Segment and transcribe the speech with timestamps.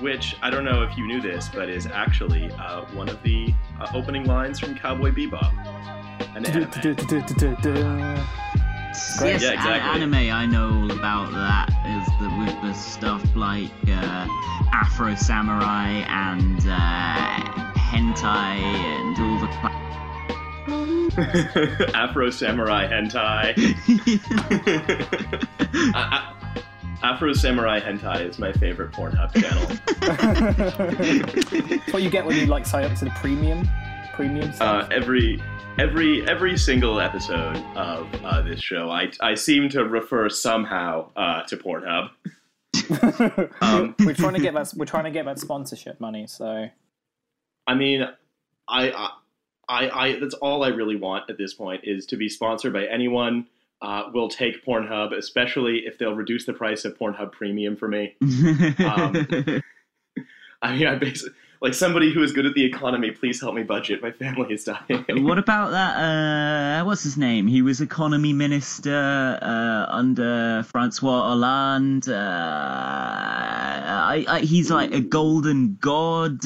[0.00, 3.54] Which I don't know if you knew this, but is actually uh, one of the
[3.80, 5.52] uh, opening lines from Cowboy Bebop,
[6.34, 6.70] an anime.
[9.18, 9.32] Great.
[9.32, 9.90] Yes, Yeah, a- exactly.
[10.02, 14.26] anime I know all about that is the with the stuff like uh,
[14.72, 17.40] Afro Samurai and uh,
[17.76, 19.48] hentai and all the.
[19.58, 19.78] Cla-
[21.94, 23.52] Afro Samurai Hentai.
[25.94, 26.36] A- a-
[27.04, 29.66] Afro Samurai Hentai is my favorite Pornhub channel.
[31.02, 33.68] It's what you get when you like sign up to the premium,
[34.14, 35.42] premium uh, every
[35.78, 41.42] every every single episode of uh, this show, I I seem to refer somehow uh,
[41.44, 42.10] to Pornhub.
[43.60, 44.72] um, we're trying to get that.
[44.76, 46.26] We're trying to get that sponsorship money.
[46.26, 46.68] So
[47.66, 48.06] I mean,
[48.68, 49.10] I, I
[49.68, 52.86] I I that's all I really want at this point is to be sponsored by
[52.86, 53.46] anyone.
[53.80, 58.14] Uh, will take Pornhub, especially if they'll reduce the price of Pornhub Premium for me.
[58.78, 59.26] Um,
[60.62, 63.12] I mean, I basically like somebody who is good at the economy.
[63.12, 64.02] Please help me budget.
[64.02, 65.06] My family is dying.
[65.24, 65.96] what about that?
[65.96, 67.46] Uh, what's his name?
[67.46, 72.08] He was economy minister uh, under Francois Hollande.
[72.08, 72.18] Uh,
[74.04, 76.44] I, I, he's like a golden god.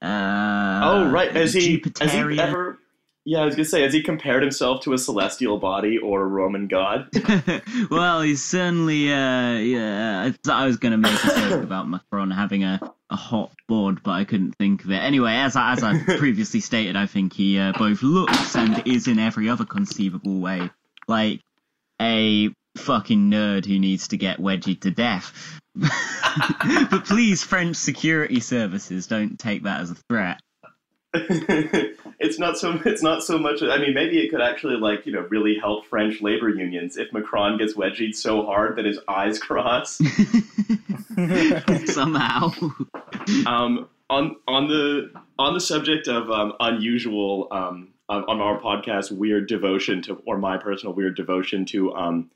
[0.00, 2.78] Uh, Oh right, has he, has he ever?
[3.24, 6.26] Yeah, I was gonna say, has he compared himself to a celestial body or a
[6.26, 7.08] Roman god?
[7.90, 9.10] well, he's certainly.
[9.10, 13.16] Uh, yeah, I, I was going to make a joke about Macron having a, a
[13.16, 14.96] hot board, but I couldn't think of it.
[14.96, 19.08] Anyway, as I, as I previously stated, I think he uh, both looks and is
[19.08, 20.70] in every other conceivable way
[21.08, 21.40] like
[22.00, 25.60] a fucking nerd who needs to get wedgied to death.
[25.74, 30.40] but please, French security services, don't take that as a threat.
[32.18, 32.80] it's not so.
[32.84, 33.62] It's not so much.
[33.62, 37.12] I mean, maybe it could actually, like, you know, really help French labor unions if
[37.12, 40.00] Macron gets wedgied so hard that his eyes cross.
[41.86, 42.50] Somehow.
[43.46, 49.12] um, on on the on the subject of um, unusual um, on, on our podcast,
[49.12, 52.30] weird devotion to, or my personal weird devotion to um,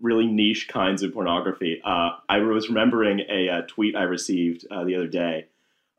[0.00, 1.82] really niche kinds of pornography.
[1.84, 5.48] Uh, I was remembering a, uh tweet I received uh, the other day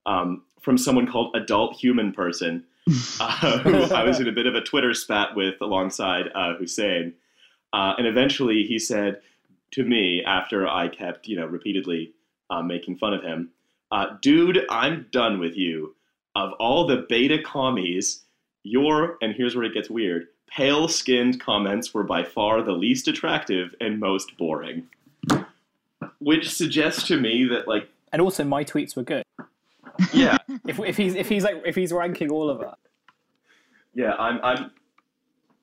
[0.05, 2.63] um, from someone called Adult Human Person,
[3.19, 7.13] uh, who I was in a bit of a Twitter spat with alongside uh, Hussein,
[7.73, 9.21] uh, and eventually he said
[9.71, 12.13] to me after I kept, you know, repeatedly
[12.49, 13.49] uh, making fun of him,
[13.91, 15.95] uh, "Dude, I'm done with you.
[16.35, 18.23] Of all the beta commies,
[18.63, 23.07] your and here's where it gets weird." Pale skinned comments were by far the least
[23.07, 24.87] attractive and most boring.
[26.19, 29.23] Which suggests to me that, like, and also my tweets were good.
[30.13, 32.77] Yeah, If, if he's if he's like if he's ranking all of us,
[33.93, 34.71] yeah, I'm, I'm,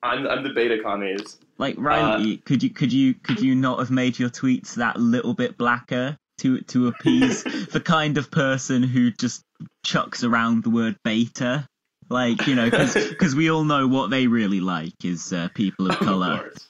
[0.03, 1.37] I'm, I'm the beta commies.
[1.57, 5.33] Like Riley, could you could you could you not have made your tweets that little
[5.33, 9.43] bit blacker to to appease the kind of person who just
[9.83, 11.67] chucks around the word beta?
[12.09, 15.93] Like you know, because we all know what they really like is uh, people of
[15.93, 16.37] Of color.
[16.39, 16.67] course.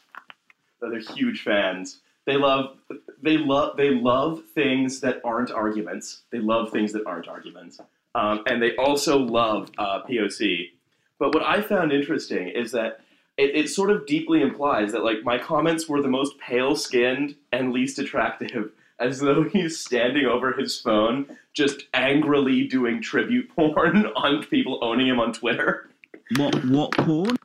[0.82, 2.02] They're huge fans.
[2.26, 2.78] They love
[3.22, 6.24] they love they love things that aren't arguments.
[6.32, 7.80] They love things that aren't arguments,
[8.16, 10.72] um, and they also love uh, POC.
[11.20, 13.02] But what I found interesting is that
[13.38, 17.36] it, it sort of deeply implies that like my comments were the most pale skinned
[17.52, 24.06] and least attractive, as though he's standing over his phone, just angrily doing tribute porn
[24.16, 25.90] on people owning him on Twitter.
[26.38, 27.38] What what porn?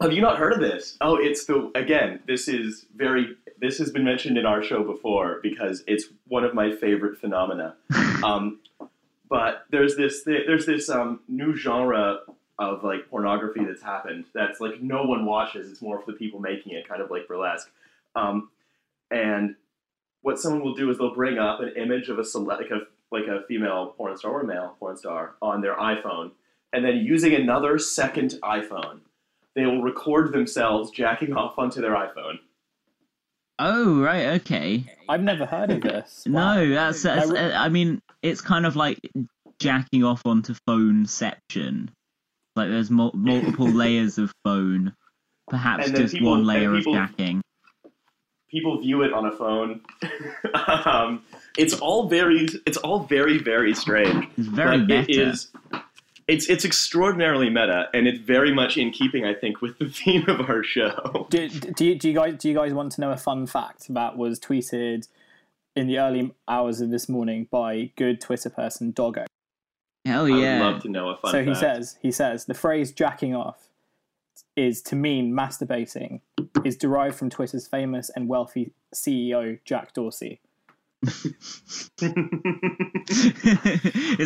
[0.00, 0.96] Have you not heard of this?
[1.02, 2.20] Oh, it's the again.
[2.26, 3.36] This is very.
[3.60, 7.76] This has been mentioned in our show before because it's one of my favorite phenomena.
[8.22, 8.60] Um,
[9.30, 12.18] but there's this there's this um, new genre
[12.58, 15.70] of like pornography that's happened that's like no one watches.
[15.70, 17.70] It's more for the people making it, kind of like burlesque.
[18.14, 18.50] Um,
[19.10, 19.54] and
[20.20, 22.80] what someone will do is they'll bring up an image of a select like a
[23.10, 26.32] like a female porn star or a male porn star on their iPhone,
[26.74, 29.00] and then using another second iPhone
[29.54, 32.38] they will record themselves jacking off onto their iPhone.
[33.62, 34.84] Oh right, okay.
[35.08, 36.24] I've never heard of this.
[36.26, 36.54] Wow.
[36.64, 38.98] No, that's, that's I re- I mean, it's kind of like
[39.58, 41.88] jacking off onto phoneception.
[42.56, 44.94] Like there's mul- multiple layers of phone,
[45.48, 47.42] perhaps just people- one layer people- of jacking.
[48.50, 49.80] People view it on a phone.
[50.84, 51.22] um,
[51.56, 54.26] it's all very, it's all very, very strange.
[54.36, 55.10] It's very but meta.
[55.12, 55.52] It is.
[56.30, 60.28] It's it's extraordinarily meta, and it's very much in keeping, I think, with the theme
[60.28, 61.26] of our show.
[61.28, 63.92] Do, do, you, do you guys do you guys want to know a fun fact
[63.92, 65.08] that was tweeted
[65.74, 69.26] in the early hours of this morning by good Twitter person Doggo.
[70.04, 70.58] Hell I yeah.
[70.58, 71.44] would love to know a fun fact.
[71.44, 73.68] so he says he says the phrase "jacking off"
[74.54, 76.20] is to mean masturbating
[76.64, 80.40] is derived from Twitter's famous and wealthy CEO Jack Dorsey.
[81.02, 81.12] Is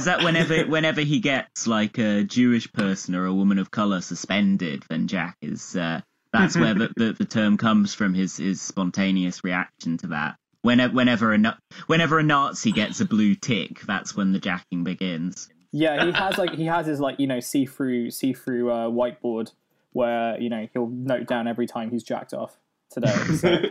[0.07, 4.83] that whenever whenever he gets like a Jewish person or a woman of color suspended,
[4.89, 6.01] then Jack is uh,
[6.33, 10.37] that's where the, the, the term comes from his his spontaneous reaction to that.
[10.63, 15.49] Whenever whenever a whenever a Nazi gets a blue tick, that's when the jacking begins.
[15.71, 18.89] Yeah, he has like he has his like you know see through see through uh,
[18.89, 19.53] whiteboard
[19.93, 22.57] where you know he'll note down every time he's jacked off
[22.91, 23.15] today.
[23.37, 23.57] So.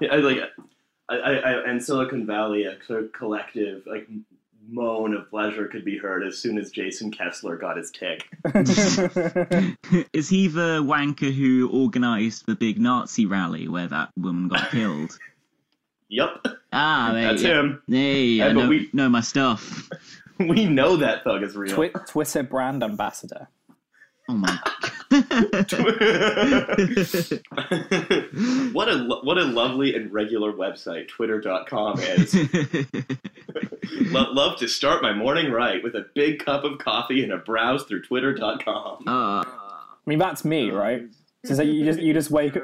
[0.00, 0.38] Yeah, I like
[1.08, 4.08] I, I, I and Silicon Valley, a sort of collective like
[4.66, 8.26] moan of pleasure could be heard as soon as Jason Kessler got his tick.
[10.12, 15.18] is he the wanker who organised the big Nazi rally where that woman got killed?
[16.10, 17.82] Yep, Ah, there that's you him.
[17.88, 19.88] Hey, Yeah, I but know, we- know my stuff.
[20.38, 21.74] We know that thug is real.
[21.74, 23.48] Twi- Twitter brand ambassador.
[24.28, 24.56] Oh my.
[28.72, 32.34] what a lo- what a lovely and regular website Twitter.com is.
[34.10, 37.36] Lo- love to start my morning right with a big cup of coffee and a
[37.36, 39.04] browse through Twitter.com.
[39.06, 39.76] uh, I
[40.06, 41.02] mean, that's me, right?
[41.44, 42.62] So, so you just you just wake up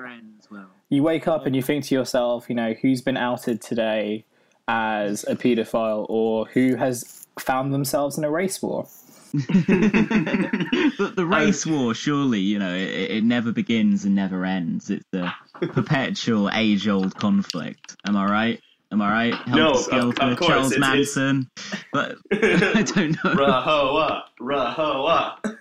[0.91, 4.25] you wake up and you think to yourself, you know, who's been outed today
[4.69, 8.87] as a paedophile or who has found themselves in a race war?
[10.99, 14.91] but the race war, surely, you know, it, it never begins and never ends.
[14.91, 15.35] It's a
[15.69, 17.97] perpetual, age-old conflict.
[18.07, 18.61] Am I right?
[18.93, 19.35] Am I right?
[19.35, 21.51] Helter No, of- of course, Charles it's- it's- Manson.
[21.93, 23.35] But I don't know.
[23.35, 25.57] Rahowa, Rahowa.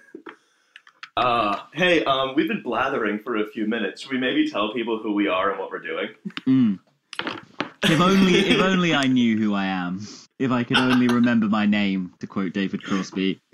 [1.17, 4.01] Uh, hey, um, we've been blathering for a few minutes.
[4.01, 6.09] Should we maybe tell people who we are and what we're doing?
[6.47, 6.79] Mm.
[7.83, 10.07] If only, if only I knew who I am.
[10.39, 13.41] If I could only remember my name, to quote David Crosby.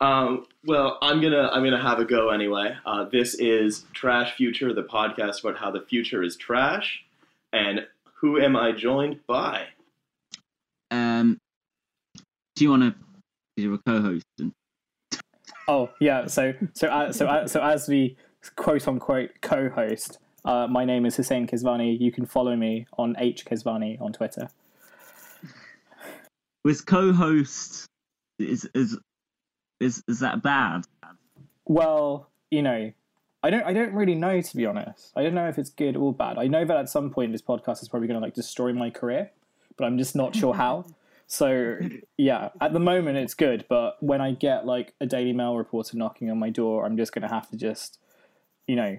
[0.00, 2.76] um, well, I'm gonna I'm gonna have a go anyway.
[2.84, 7.04] Uh, this is Trash Future, the podcast about how the future is trash,
[7.52, 7.86] and
[8.16, 9.66] who am I joined by?
[10.90, 11.38] Um,
[12.56, 12.94] do you want to?
[13.56, 14.24] You're a co-host.
[14.40, 14.52] And,
[15.68, 18.16] Oh yeah, so so uh, so uh, so as the
[18.56, 21.98] quote unquote co-host, uh, my name is Hussein Kesvani.
[22.00, 24.48] You can follow me on H Kesvani on Twitter.
[26.64, 27.86] with co-host,
[28.38, 28.98] is is
[29.80, 30.82] is is that bad?
[31.66, 32.92] Well, you know,
[33.42, 35.12] I don't I don't really know to be honest.
[35.16, 36.38] I don't know if it's good or bad.
[36.38, 38.90] I know that at some point this podcast is probably going to like destroy my
[38.90, 39.30] career,
[39.76, 40.86] but I'm just not sure how.
[41.28, 41.78] So
[42.18, 45.96] yeah, at the moment it's good, but when I get like a Daily Mail reporter
[45.96, 47.98] knocking on my door, I'm just going to have to just,
[48.66, 48.98] you know,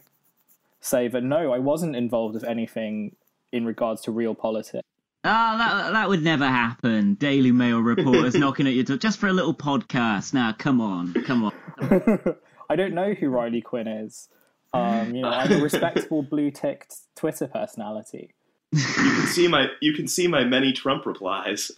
[0.83, 3.15] say that no, I wasn't involved with anything
[3.51, 4.87] in regards to real politics.
[5.25, 7.15] Ah, that that would never happen.
[7.15, 10.33] Daily Mail reporters knocking at your door just for a little podcast.
[10.33, 11.53] Now, come on, come on.
[12.69, 14.27] I don't know who Riley Quinn is.
[14.73, 18.33] Um, you know, I'm a respectable blue ticked Twitter personality.
[18.71, 21.71] You can see my you can see my many Trump replies.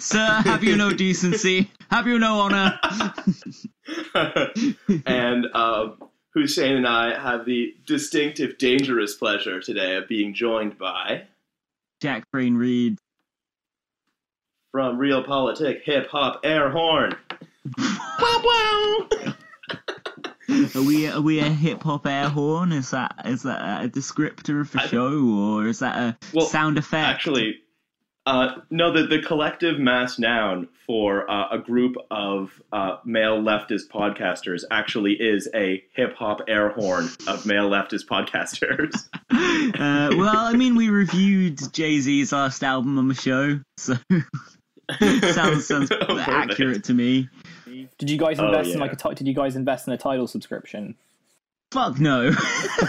[0.00, 1.70] Sir, have you no decency?
[1.90, 2.78] Have you no honor?
[5.04, 5.88] and uh,
[6.36, 11.22] Hussein and I have the distinctive, dangerous pleasure today of being joined by
[12.02, 12.98] Jack Brain Reed.
[14.70, 17.14] from Real Politic Hip Hop Air Horn.
[20.74, 22.70] Are we are we a hip hop air horn?
[22.72, 26.46] Is that is that a descriptor of the I- show, or is that a Well,
[26.46, 27.06] sound effect?
[27.08, 27.56] Actually,
[28.26, 33.88] uh, no, the, the collective mass noun for uh, a group of uh, male leftist
[33.88, 38.94] podcasters actually is a hip hop air horn of male leftist podcasters.
[39.30, 43.94] uh, well, I mean, we reviewed Jay Z's last album on the show, so
[45.32, 47.28] sounds sounds Oh, accurate to me.
[47.98, 49.14] Did you guys Oh, invest in like a?
[49.14, 50.96] Did you guys invest in a Tidal subscription?
[51.76, 52.32] Fuck no.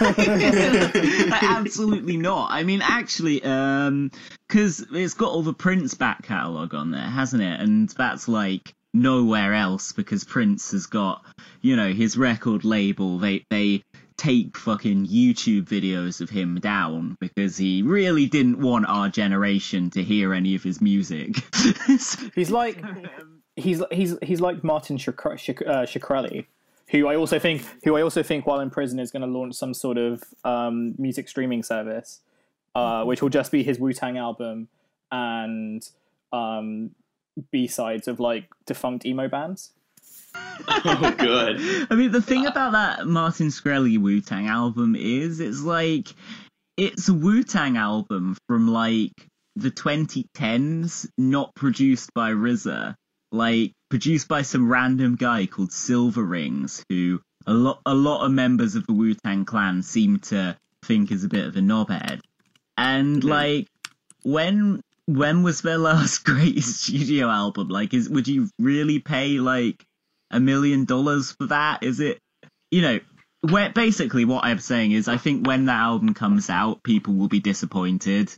[1.42, 2.50] Absolutely not.
[2.50, 4.10] I mean, actually, um,
[4.48, 7.60] because it's got all the Prince back catalogue on there, hasn't it?
[7.60, 11.22] And that's like nowhere else because Prince has got,
[11.60, 13.18] you know, his record label.
[13.18, 13.82] They they
[14.16, 20.02] take fucking YouTube videos of him down because he really didn't want our generation to
[20.02, 21.36] hear any of his music.
[22.34, 22.82] He's like
[23.58, 26.46] he's he's he's like Martin Shak- uh, Shkreli,
[26.90, 29.54] who I also think who I also think while in prison is going to launch
[29.54, 32.20] some sort of um, music streaming service,
[32.74, 34.68] uh, which will just be his Wu Tang album
[35.10, 35.88] and
[36.32, 36.90] um,
[37.50, 39.72] B sides of like defunct emo bands.
[40.34, 41.56] oh, good.
[41.90, 46.08] I mean, the thing about that Martin Shkreli Wu Tang album is, it's like
[46.76, 49.12] it's a Wu Tang album from like
[49.56, 52.94] the 2010s, not produced by RZA,
[53.32, 58.74] like produced by some random guy called Cilvaringz, who a lot a lot of members
[58.74, 62.20] of the Wu Tang Clan seem to think is a bit of a knobhead.
[62.76, 63.28] And Mhm.
[63.28, 63.68] like
[64.22, 67.68] when when was their last great studio album?
[67.68, 69.84] Like, is would you really pay like
[70.30, 71.82] a million dollars for that?
[71.82, 72.18] Is it
[72.70, 73.00] you know?
[73.40, 77.28] Where basically what I'm saying is, I think when that album comes out, people will
[77.28, 78.34] be disappointed.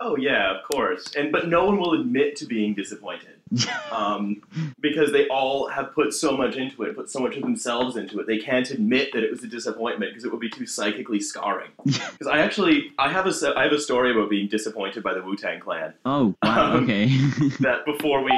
[0.00, 1.14] Oh yeah, of course.
[1.16, 3.28] And but no one will admit to being disappointed.
[3.92, 4.42] Um,
[4.80, 8.18] because they all have put so much into it, put so much of themselves into
[8.18, 8.26] it.
[8.26, 11.70] They can't admit that it was a disappointment because it would be too psychically scarring.
[11.84, 15.22] Because I actually I have a I have a story about being disappointed by the
[15.22, 15.94] Wu Tang Clan.
[16.04, 17.06] Oh wow, Um, okay.
[17.60, 18.32] That before we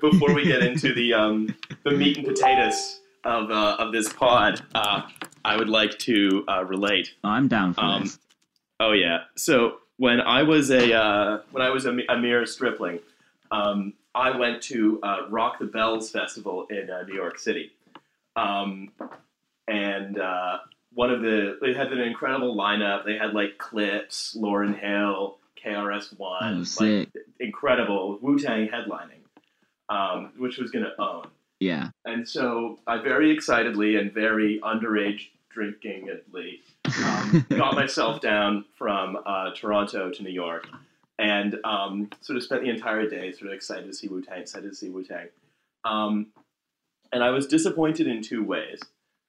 [0.00, 4.62] before we get into the um, the meat and potatoes of uh, of this pod,
[4.74, 5.02] uh,
[5.44, 7.12] I would like to uh, relate.
[7.24, 8.18] I'm down for Um, this.
[8.78, 9.24] Oh yeah.
[9.36, 13.00] So when I was a uh, when I was a, a mere stripling,
[13.50, 17.72] um, I went to uh, Rock the Bells festival in uh, New York City,
[18.34, 18.92] um,
[19.68, 20.58] and uh,
[20.94, 23.04] one of the they had an incredible lineup.
[23.04, 29.20] They had like Clipse, Lauryn Hill, KRS One, Oh, like incredible Wu Tang headlining,
[29.90, 31.26] um, which was going to own.
[31.58, 31.90] Yeah.
[32.06, 36.62] And so I very excitedly and very underage drinkingly
[37.04, 40.66] um, got myself down from uh, Toronto to New York
[41.18, 44.40] and um, sort of spent the entire day sort of excited to see Wu Tang,
[44.40, 45.28] excited to see Wu Tang.
[45.84, 46.28] Um,
[47.12, 48.80] and I was disappointed in two ways.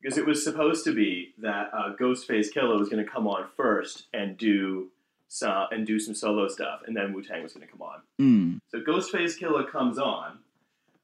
[0.01, 3.45] Because it was supposed to be that uh, Ghostface Killah was going to come on
[3.55, 4.89] first and do
[5.27, 8.01] some, and do some solo stuff, and then Wu Tang was going to come on.
[8.19, 8.59] Mm.
[8.69, 10.39] So Ghostface Killah comes on,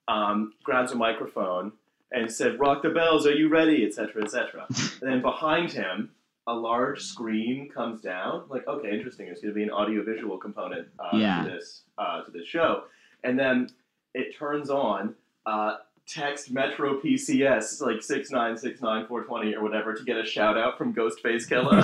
[0.07, 1.73] um, grabs a microphone,
[2.11, 4.65] and said, "Rock the bells, are you ready?" etc., etc.
[4.69, 6.11] and then behind him,
[6.47, 8.43] a large screen comes down.
[8.49, 9.25] Like, okay, interesting.
[9.27, 11.43] There's going to be an audiovisual component uh, Yeah.
[11.43, 12.83] to this uh, to this show,
[13.23, 13.69] and then
[14.13, 15.15] it turns on.
[15.45, 15.77] Uh,
[16.09, 20.25] Text Metro PCS like six nine six nine four twenty or whatever to get a
[20.25, 21.83] shout out from Ghostface Killah.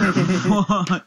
[0.89, 1.03] what?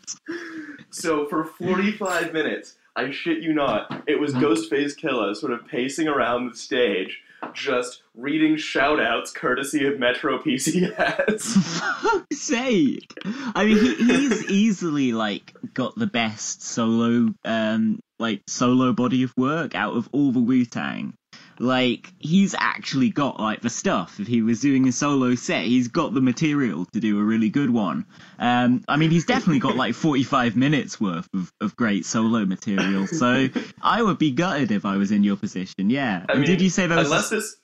[0.90, 6.08] So for 45 minutes, I shit you not, it was Ghostface Killah sort of pacing
[6.08, 7.22] around the stage,
[7.56, 12.22] just reading shout outs courtesy of Metro PCS.
[12.32, 13.12] sake.
[13.24, 19.32] I mean, he, he's easily like got the best solo, um, like solo body of
[19.36, 21.14] work out of all the Wu Tang.
[21.58, 24.20] Like he's actually got like the stuff.
[24.20, 27.48] If he was doing a solo set, he's got the material to do a really
[27.48, 28.04] good one.
[28.38, 33.06] Um, I mean, he's definitely got like forty-five minutes worth of, of great solo material.
[33.16, 33.48] So
[33.80, 35.88] I would be gutted if I was in your position.
[35.88, 36.26] Yeah.
[36.28, 37.06] I and mean, did you say was?
[37.06, 37.56] Unless a, this,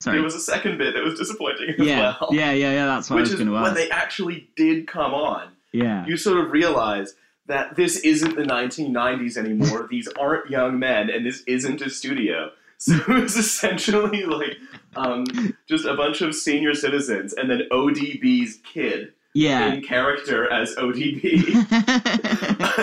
[0.00, 0.16] sorry.
[0.16, 2.30] there was a second bit that was disappointing as yeah, well.
[2.32, 2.86] yeah, yeah, yeah.
[2.86, 6.06] That's what I Which was is going to when they actually did come on, Yeah.
[6.06, 7.14] you sort of realize
[7.46, 9.86] that this isn't the 1990s anymore.
[9.90, 12.50] These aren't young men, and this isn't a studio.
[12.78, 14.56] So it was essentially like
[14.96, 15.24] um,
[15.68, 19.72] just a bunch of senior citizens, and then ODB's kid Yeah.
[19.72, 21.54] in character as ODB.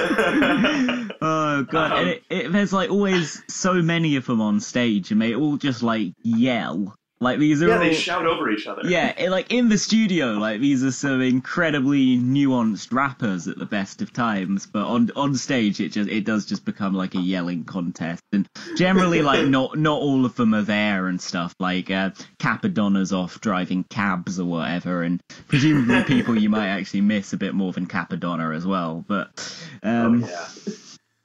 [1.21, 1.91] oh god!
[1.91, 5.35] Um, and it, it, there's like always so many of them on stage, and they
[5.35, 6.95] all just like yell.
[7.21, 7.79] Like these are yeah, all.
[7.79, 8.81] they shout over each other.
[8.83, 14.01] yeah, like in the studio, like these are some incredibly nuanced rappers at the best
[14.01, 17.63] of times, but on on stage, it just it does just become like a yelling
[17.63, 21.53] contest, and generally, like not not all of them are there and stuff.
[21.59, 22.09] Like uh,
[22.39, 27.53] Cappadonna's off driving cabs or whatever, and presumably people you might actually miss a bit
[27.53, 29.05] more than Cappadonna as well.
[29.07, 29.29] But
[29.83, 30.47] Oh, um, yeah.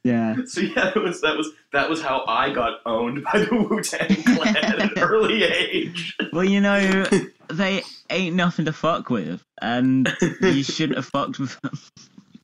[0.07, 0.37] Yeah.
[0.47, 3.83] So yeah, that was that was that was how I got owned by the Wu
[3.83, 6.17] Tang Clan at an early age.
[6.33, 7.05] Well, you know,
[7.49, 10.09] they ain't nothing to fuck with, and
[10.41, 11.79] you shouldn't have fucked with them.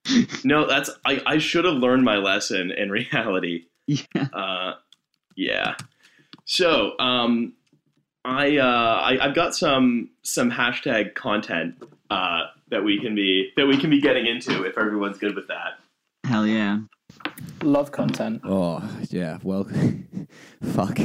[0.42, 3.66] No, that's I, I should have learned my lesson in reality.
[3.86, 4.26] Yeah.
[4.32, 4.74] Uh,
[5.36, 5.76] yeah.
[6.44, 7.52] So, um,
[8.24, 11.76] I, uh, I I've got some some hashtag content
[12.10, 15.46] uh, that we can be that we can be getting into if everyone's good with
[15.46, 15.78] that.
[16.24, 16.80] Hell yeah.
[17.62, 18.40] Love content.
[18.44, 19.68] Oh yeah, well,
[20.72, 20.98] fuck.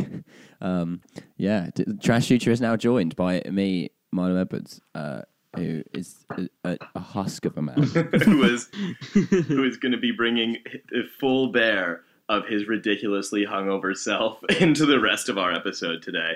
[0.62, 1.02] Um,
[1.38, 5.22] yeah, D- Trash Future is now joined by me, Milo Edwards, uh,
[5.56, 7.84] who is a, a, a husk of a man.
[8.24, 8.70] who is
[9.14, 10.58] who is going to be bringing
[10.94, 16.36] a full bear of his ridiculously hungover self into the rest of our episode today.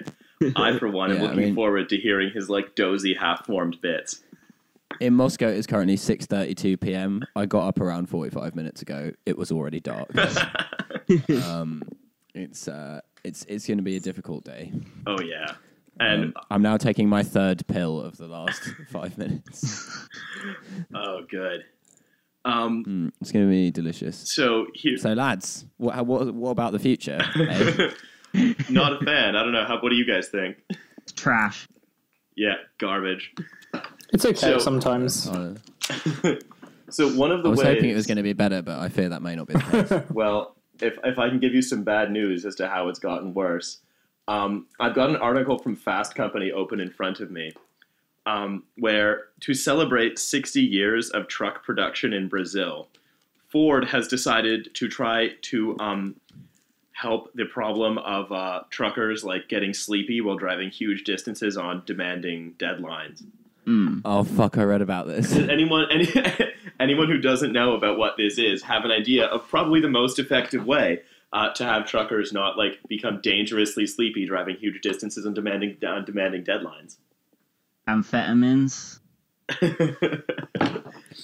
[0.56, 3.82] I, for one, am Yeah, I looking mean- forward to hearing his like dozy, half-formed
[3.82, 4.22] bits.
[5.00, 7.24] In Moscow, it's currently six thirty-two p.m.
[7.36, 9.12] I got up around forty-five minutes ago.
[9.26, 10.10] It was already dark.
[11.46, 11.84] um,
[12.36, 14.72] it's uh, it's it's going to be a difficult day.
[15.08, 15.54] Oh yeah,
[16.00, 20.08] and Um, I'm now taking my third pill of the last five minutes.
[20.96, 21.64] oh good.
[22.44, 24.34] Um, Mm, it's going to be delicious.
[24.34, 27.20] so here, So, lads, what, what, what about the future?
[27.36, 27.92] eh?
[28.68, 29.36] not a fan.
[29.36, 29.64] I don't know.
[29.64, 29.80] How?
[29.80, 30.58] What do you guys think?
[31.16, 31.68] Trash.
[32.36, 33.32] Yeah, garbage.
[34.12, 35.30] It's okay So- sometimes.
[36.92, 37.60] So one of the ways.
[37.60, 37.76] I the was ways.
[37.76, 39.60] hoping it was going to be better, but I fear that may not be the
[39.62, 40.10] case.
[40.14, 43.34] Well, if if I can give you some bad news as to how it's gotten
[43.34, 43.78] worse,
[44.28, 47.54] um, I've got an article from Fast Company open in front of me,
[48.26, 52.90] um, where to celebrate 60 years of truck production in Brazil,
[53.48, 56.16] Ford has decided to try to um,
[56.92, 62.54] help the problem of uh, truckers like getting sleepy while driving huge distances on demanding
[62.60, 63.24] deadlines.
[63.68, 64.02] Mm.
[64.06, 65.30] oh, fuck, I read about this.
[65.34, 66.08] Does anyone any,
[66.80, 70.18] anyone who doesn't know about what this is have an idea of probably the most
[70.20, 71.02] effective way
[71.34, 76.00] uh, to have truckers not like become dangerously sleepy driving huge distances and demanding uh,
[76.02, 76.98] demanding deadlines?
[77.88, 79.00] Amphetamines.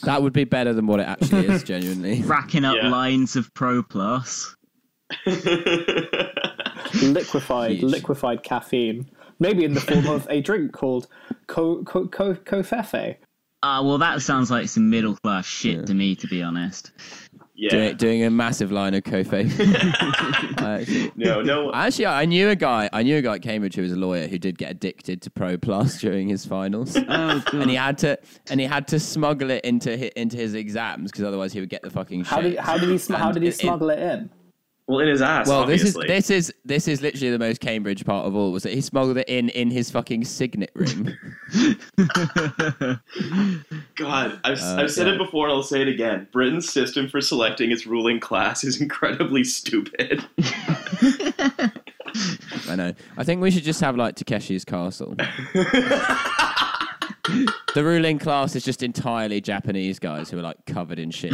[0.03, 2.21] That would be better than what it actually is, genuinely.
[2.21, 2.89] Racking up Yeah.
[2.89, 4.55] lines of Pro Plus.
[7.01, 7.83] liquefied, Huge.
[7.83, 11.07] liquefied caffeine, maybe in the form of a drink called
[11.47, 13.15] co co co covfefe.
[13.63, 15.85] Ah, well, that sounds like some middle class shit Yeah.
[15.85, 16.91] to me, to be honest.
[17.55, 17.69] yeah.
[17.71, 19.33] doing, doing a massive line of Kofe.
[20.61, 21.73] I actually, no, no.
[21.73, 22.87] actually, I knew a guy.
[22.93, 25.31] I knew a guy at Cambridge who was a lawyer who did get addicted to
[25.31, 28.19] Pro Plus during his finals, Oh, and he had to
[28.51, 31.69] and he had to smuggle it into hi- into his exams because otherwise he would
[31.69, 32.25] get the fucking.
[32.25, 34.29] How did how did he sm- how did he it- it- smuggle it in?
[34.87, 35.49] Well, in his ass.
[35.49, 38.53] Well, this is this is this is literally the most Cambridge part of all.
[38.53, 41.13] Was that he smuggled it in in his fucking signet ring?
[43.97, 45.13] God, I've, Uh, I've said yeah.
[45.13, 46.27] it before and I'll say it again.
[46.31, 50.23] Britain's system for selecting its ruling class is incredibly stupid.
[52.69, 52.93] I know.
[53.17, 55.15] I think we should just have like Takeshi's Castle.
[57.73, 61.33] the ruling class is just entirely Japanese guys who are like covered in shit.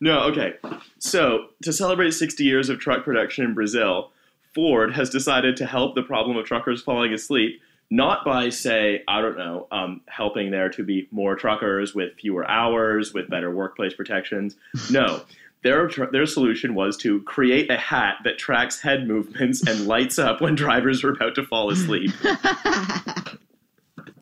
[0.00, 0.54] No, okay.
[0.98, 4.10] So, to celebrate 60 years of truck production in Brazil,
[4.54, 9.20] Ford has decided to help the problem of truckers falling asleep, not by, say, I
[9.20, 13.94] don't know, um, helping there to be more truckers with fewer hours, with better workplace
[13.94, 14.56] protections.
[14.90, 15.22] No.
[15.64, 20.40] Their, their solution was to create a hat that tracks head movements and lights up
[20.40, 22.12] when drivers are about to fall asleep.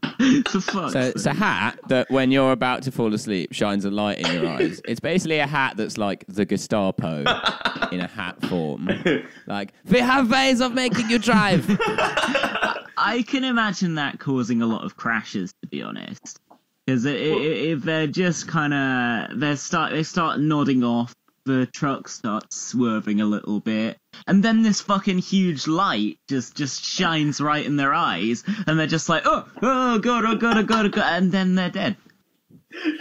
[0.50, 3.90] For fuck's so it's a hat that when you're about to fall asleep shines a
[3.90, 4.80] light in your eyes.
[4.87, 7.18] It's basically a hat that's like the Gestapo
[7.92, 8.88] in a hat form.
[9.46, 11.66] Like, we have ways of making you drive.
[12.98, 16.40] I can imagine that causing a lot of crashes, to be honest.
[16.87, 21.12] Because if they're just kind of they start they start nodding off,
[21.44, 26.85] the truck starts swerving a little bit, and then this fucking huge light just just
[26.85, 30.62] shines right in their eyes, and they're just like, oh, oh god, oh god, oh
[30.62, 31.96] god, oh god, and then they're dead.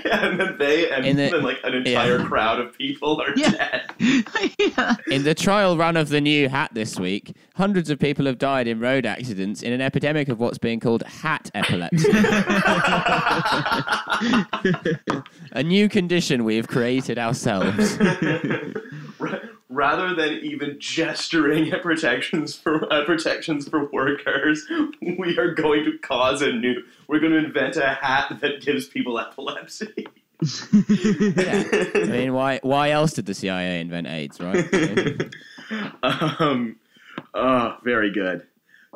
[0.06, 2.25] Yeah, and then they and In the- then like an entire yeah.
[2.25, 3.49] crowd of people are Yeah.
[3.51, 3.82] dead.
[4.60, 4.95] yeah.
[5.08, 8.67] In the trial run of the new hat this week, hundreds of people have died
[8.67, 12.08] in road accidents in an epidemic of what's being called hat epilepsy.
[15.51, 17.97] a new condition we have created ourselves.
[19.19, 19.39] Ra-
[19.75, 24.65] Rather than even gesturing at protections for uh, protections for workers,
[25.01, 26.81] we are going to cause a new.
[27.09, 30.07] We're going to invent a hat that gives people epilepsy.
[30.81, 34.65] I mean, why why else did the CIA invent AIDS, right?
[36.03, 36.77] um,
[37.33, 38.47] oh, very good.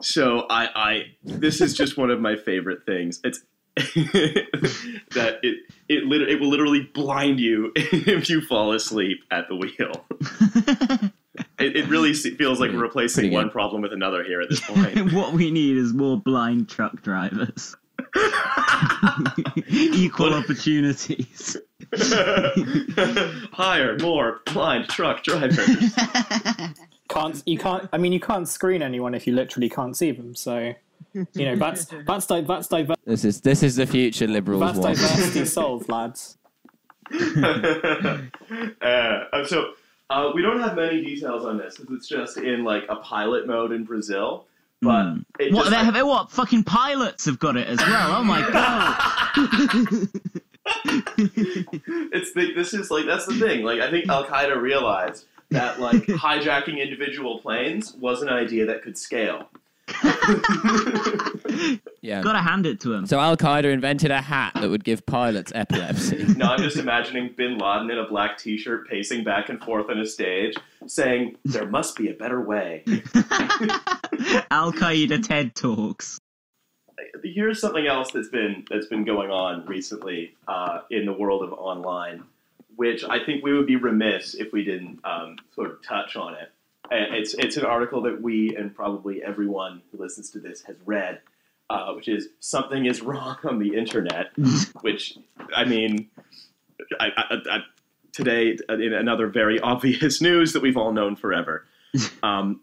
[0.01, 3.19] So I, I, this is just one of my favorite things.
[3.25, 3.41] It's
[5.11, 9.55] that it it lit- it will literally blind you if you fall asleep at the
[9.55, 10.05] wheel.
[11.59, 13.35] it, it really feels like we're replacing pretty good.
[13.35, 15.13] one problem with another here at this point.
[15.13, 17.75] what we need is more blind truck drivers.
[19.67, 21.57] Equal opportunities.
[23.53, 25.95] Hire more blind truck drivers.
[27.09, 27.89] Can't you can't?
[27.91, 30.35] I mean, you can't screen anyone if you literally can't see them.
[30.35, 30.73] So,
[31.33, 34.77] you know, that's that's di- that's diver- this is this is the future liberals that's
[34.77, 34.97] want.
[34.97, 36.37] diversity solved, lads.
[37.81, 38.19] uh,
[39.45, 39.71] so
[40.09, 43.47] uh, we don't have many details on this because it's just in like a pilot
[43.47, 44.45] mode in Brazil.
[44.81, 45.19] But Hmm.
[45.39, 46.07] it What just, they have?
[46.07, 48.15] What fucking pilots have got it as well?
[48.17, 50.07] Oh my god!
[52.13, 53.63] it's the, this is like that's the thing.
[53.63, 58.81] Like I think Al Qaeda realized that like hijacking individual planes was an idea that
[58.83, 59.49] could scale.
[62.01, 62.21] Yeah.
[62.21, 63.05] Gotta hand it to him.
[63.05, 66.23] So Al Qaeda invented a hat that would give pilots epilepsy.
[66.37, 69.99] no, I'm just imagining Bin Laden in a black T-shirt pacing back and forth on
[69.99, 70.55] a stage,
[70.87, 72.83] saying, "There must be a better way."
[74.49, 76.19] Al Qaeda TED talks.
[77.23, 81.53] here's something else that's been that's been going on recently uh, in the world of
[81.53, 82.23] online,
[82.75, 86.35] which I think we would be remiss if we didn't um, sort of touch on
[86.35, 86.51] it.
[86.91, 91.21] It's it's an article that we and probably everyone who listens to this has read,
[91.69, 94.31] uh, which is something is wrong on the internet.
[94.81, 95.17] which
[95.55, 96.09] I mean,
[96.99, 97.59] I, I, I,
[98.11, 101.65] today in another very obvious news that we've all known forever.
[102.21, 102.61] Um,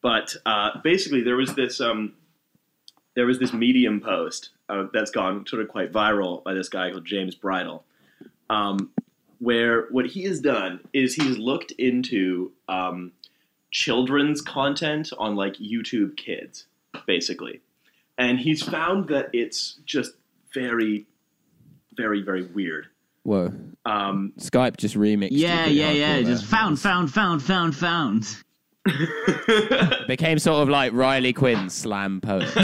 [0.00, 2.14] but uh, basically, there was this um,
[3.14, 6.90] there was this Medium post uh, that's gone sort of quite viral by this guy
[6.90, 7.84] called James Bridle,
[8.48, 8.90] um,
[9.38, 13.12] where what he has done is he's looked into um,
[13.72, 16.66] children's content on like YouTube Kids,
[17.06, 17.60] basically,
[18.16, 20.12] and he's found that it's just
[20.54, 21.06] very,
[21.96, 22.86] very, very weird.
[23.24, 23.52] Whoa.
[23.84, 25.30] Um, Skype just remixed.
[25.32, 26.18] Yeah, yeah, yeah.
[26.18, 28.36] hardcore Just found, found, found, found, found.
[30.08, 32.50] Became sort of like Riley Quinn's slam poet.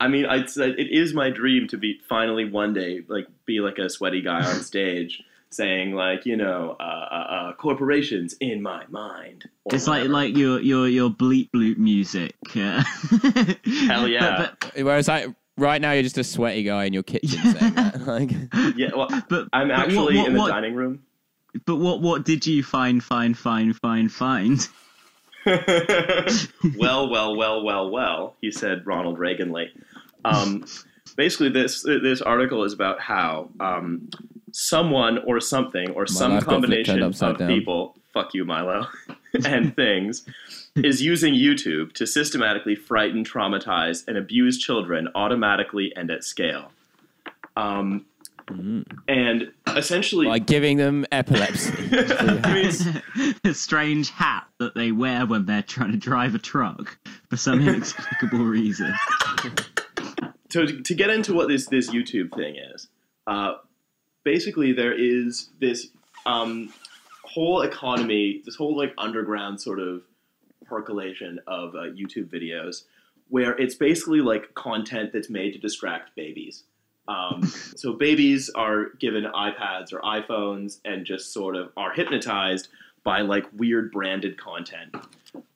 [0.00, 3.60] I mean, I'd say it is my dream to be finally one day like be
[3.60, 8.62] like a sweaty guy on stage saying like you know uh, uh, uh, corporations in
[8.62, 9.48] my mind.
[9.66, 10.12] It's like whatever.
[10.12, 12.34] like your your your bleep bloop music.
[12.54, 12.82] Uh,
[13.86, 14.50] Hell yeah.
[14.60, 18.06] But, Whereas like right now you're just a sweaty guy in your kitchen saying that.
[18.06, 18.30] Like
[18.76, 18.90] yeah.
[18.94, 21.02] Well, but I'm but what- actually what, in the what, dining room.
[21.64, 23.02] But what what did you find?
[23.02, 24.68] Find find find find.
[25.46, 29.68] well, well, well, well, well, he said Ronald Reaganly.
[30.24, 30.66] Um,
[31.16, 34.10] basically, this this article is about how um,
[34.58, 37.48] someone or something or some life got combination of down.
[37.48, 38.88] people, fuck you, Milo,
[39.44, 40.26] and things,
[40.74, 46.72] is using YouTube to systematically frighten, traumatize, and abuse children automatically and at scale.
[47.56, 48.06] Um,
[49.06, 51.72] And essentially, like giving them epilepsy.
[51.92, 56.98] I mean, a strange hat that they wear when they're trying to drive a truck
[57.28, 58.92] for some inexplicable reason.
[60.50, 62.88] so to, to get into what this this YouTube thing is,
[63.28, 63.52] uh,
[64.28, 65.88] basically there is this
[66.26, 66.70] um,
[67.24, 70.02] whole economy, this whole like underground sort of
[70.66, 72.82] percolation of uh, YouTube videos,
[73.30, 76.64] where it's basically like content that's made to distract babies.
[77.08, 77.42] Um,
[77.76, 82.68] so babies are given iPads or iPhones and just sort of are hypnotized
[83.04, 84.94] by like weird branded content.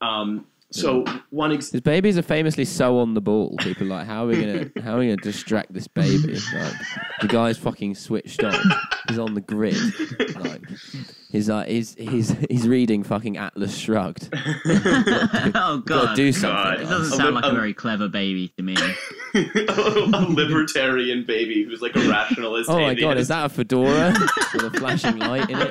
[0.01, 3.55] Um, so one ex- His babies are famously so on the ball.
[3.59, 6.35] People are like, how are we gonna how are we gonna distract this baby?
[6.55, 6.73] Like,
[7.21, 8.55] the guy's fucking switched on.
[9.09, 9.77] He's on the grid.
[10.37, 10.63] Like,
[11.31, 14.29] he's like he's he's he's reading fucking Atlas Shrugged.
[15.55, 16.51] oh god, do something.
[16.57, 16.79] God.
[16.79, 16.89] guys.
[16.89, 18.77] doesn't A sound li- like a a- very clever baby to me.
[19.35, 22.69] a libertarian baby who's like a rationalist.
[22.71, 24.15] Oh my god, is that a fedora
[24.55, 25.71] with a flashing light in it?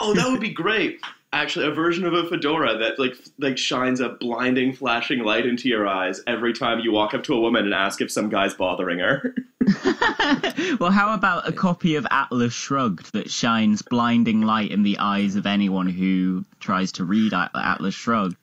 [0.00, 1.00] oh, that would be great.
[1.34, 5.66] Actually, a version of a fedora that like like shines a blinding, flashing light into
[5.66, 8.52] your eyes every time you walk up to a woman and ask if some guy's
[8.52, 9.34] bothering her.
[10.78, 15.36] well, how about a copy of Atlas Shrugged that shines blinding light in the eyes
[15.36, 18.36] of anyone who tries to read Atlas Shrugged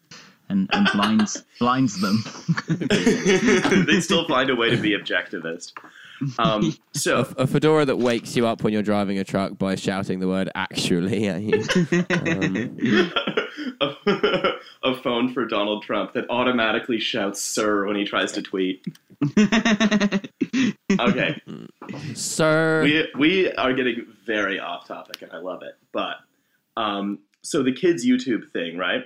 [0.49, 2.23] and, and blinds blinds them?
[3.85, 5.73] they still find a way to be objectivist.
[6.37, 10.19] Um, so A fedora that wakes you up when you're driving a truck by shouting
[10.19, 11.63] the word "actually" at you.
[12.09, 13.11] Um,
[13.81, 14.53] a,
[14.83, 18.85] a phone for Donald Trump that automatically shouts "Sir" when he tries to tweet.
[20.99, 21.39] Okay,
[22.15, 25.75] Sir, we we are getting very off topic, and I love it.
[25.91, 26.17] But
[26.75, 29.03] um, so the kids YouTube thing, right?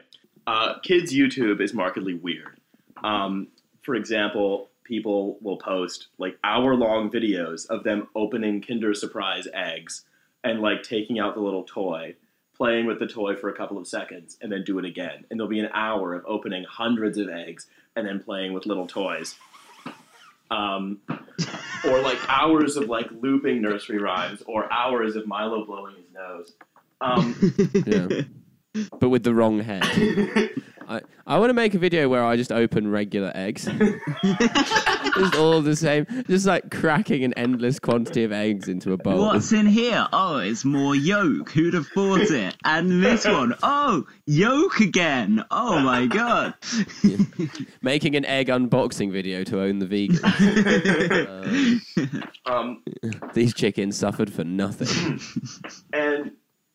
[0.47, 2.59] Uh, kids YouTube is markedly weird.
[3.03, 3.49] Um,
[3.81, 10.05] for example, people will post like hour long videos of them opening Kinder Surprise eggs
[10.43, 12.15] and like taking out the little toy,
[12.55, 15.25] playing with the toy for a couple of seconds, and then do it again.
[15.29, 18.87] And there'll be an hour of opening hundreds of eggs and then playing with little
[18.87, 19.35] toys.
[20.51, 20.99] Um,
[21.85, 26.53] or like hours of like looping nursery rhymes, or hours of Milo blowing his nose.
[27.01, 28.21] Um, yeah.
[28.99, 29.83] but with the wrong head.
[30.87, 33.65] I, I want to make a video where I just open regular eggs.
[34.23, 36.05] just all the same.
[36.27, 39.25] Just like cracking an endless quantity of eggs into a bowl.
[39.25, 40.07] What's in here?
[40.11, 41.51] Oh, it's more yolk.
[41.51, 42.55] Who'd have thought it?
[42.65, 45.43] And this one, oh, yolk again.
[45.51, 46.53] Oh my god.
[47.81, 50.19] Making an egg unboxing video to own the vegan.
[52.45, 52.83] um,
[53.33, 55.19] These chickens suffered for nothing.
[55.93, 56.31] and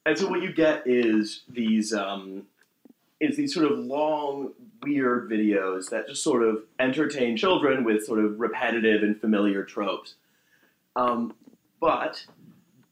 [0.07, 2.45] and so what you get is these um,
[3.21, 4.53] is these sort of long
[4.83, 10.15] weird videos that just sort of entertain children with sort of repetitive and familiar tropes.
[10.95, 11.35] Um,
[11.81, 12.25] but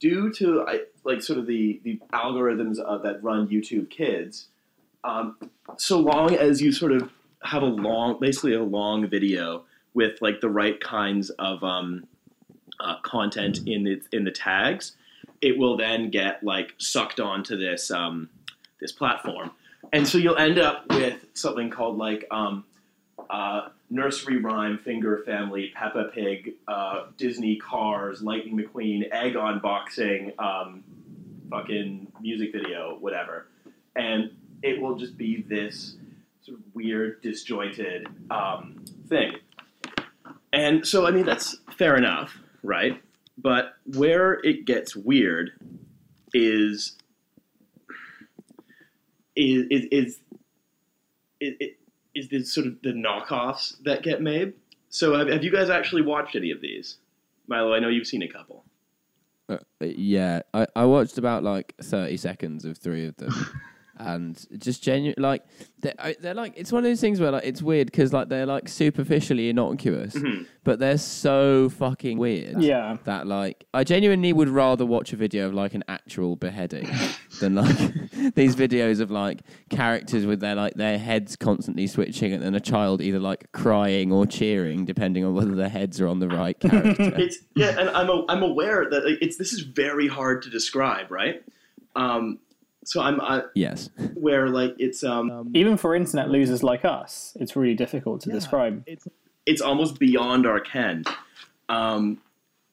[0.01, 0.67] due to
[1.05, 4.49] like sort of the the algorithms that run youtube kids
[5.07, 5.37] um,
[5.77, 7.11] so long as you sort of
[7.43, 12.07] have a long, basically a long video with like the right kinds of um,
[12.81, 14.97] uh, content in the in the tags,
[15.41, 18.29] it will then get like sucked onto this um,
[18.81, 19.53] this platform,
[19.93, 22.65] and so you'll end up with something called like um,
[23.31, 30.83] uh, nursery rhyme, finger family, Peppa Pig, uh, Disney cars, Lightning McQueen, egg unboxing, um,
[31.51, 33.49] fucking music video, whatever,
[33.95, 34.31] and
[34.63, 35.97] it will just be this
[36.43, 39.37] sort of weird, disjointed um, thing.
[40.53, 43.01] And so, I mean, that's fair enough, right?
[43.37, 45.53] But where it gets weird
[46.33, 46.97] is
[49.37, 50.19] is is is,
[51.41, 51.71] is,
[52.15, 54.55] is the sort of the knockoffs that get made.
[54.89, 56.97] So, have, have you guys actually watched any of these?
[57.47, 58.65] Milo, I know you've seen a couple.
[59.49, 63.33] Uh, yeah, I, I watched about like thirty seconds of three of them,
[63.99, 65.43] and just genuine like
[65.81, 68.47] they're, they're like it's one of those things where like it's weird because like they're
[68.47, 70.47] like superficially innocuous, Mhm.
[70.65, 72.61] but they're so fucking weird.
[72.63, 72.97] Yeah.
[73.05, 76.89] That like I genuinely would rather watch a video of like an actual beheading
[77.41, 77.77] than like
[78.35, 82.61] these videos of like characters with their like their heads constantly switching and then a
[82.61, 86.59] child either like crying or cheering depending on whether their heads are on the right
[86.61, 87.13] character.
[87.17, 90.51] It's yeah, and I'm a, I'm aware that like, it's this is very hard to
[90.51, 91.43] describe, right?
[91.95, 92.39] Um,
[92.87, 93.91] so I'm I, yes.
[94.15, 98.85] where like it's um Even for internet losers like us, it's really difficult to describe.
[99.45, 101.05] it's almost beyond our ken.
[101.69, 102.21] Um,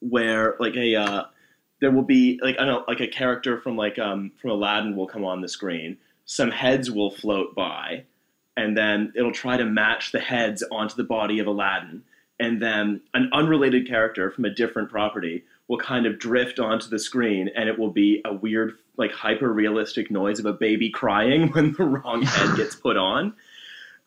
[0.00, 1.24] where like a uh,
[1.80, 4.96] there will be like I don't know like a character from like um from Aladdin
[4.96, 5.98] will come on the screen.
[6.26, 8.04] Some heads will float by,
[8.56, 12.02] and then it'll try to match the heads onto the body of Aladdin,
[12.38, 16.98] and then an unrelated character from a different property will kind of drift onto the
[16.98, 21.48] screen, and it will be a weird like hyper realistic noise of a baby crying
[21.52, 23.34] when the wrong head gets put on.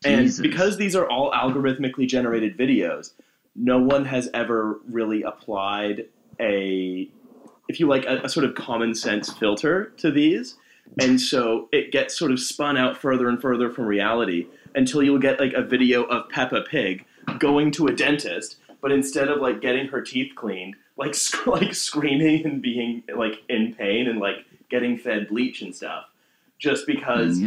[0.06, 0.39] And Jesus.
[0.39, 3.13] because these are all algorithmically generated videos,
[3.56, 6.06] no one has ever really applied
[6.39, 7.10] a,
[7.67, 10.56] if you like, a, a sort of common sense filter to these.
[11.00, 15.20] And so it gets sort of spun out further and further from reality until you'll
[15.20, 17.06] get like a video of Peppa Pig
[17.39, 21.73] going to a dentist, but instead of like getting her teeth cleaned, like sc- like
[21.75, 24.38] screaming and being like in pain and like
[24.69, 26.05] getting fed bleach and stuff,
[26.60, 27.43] just because mm,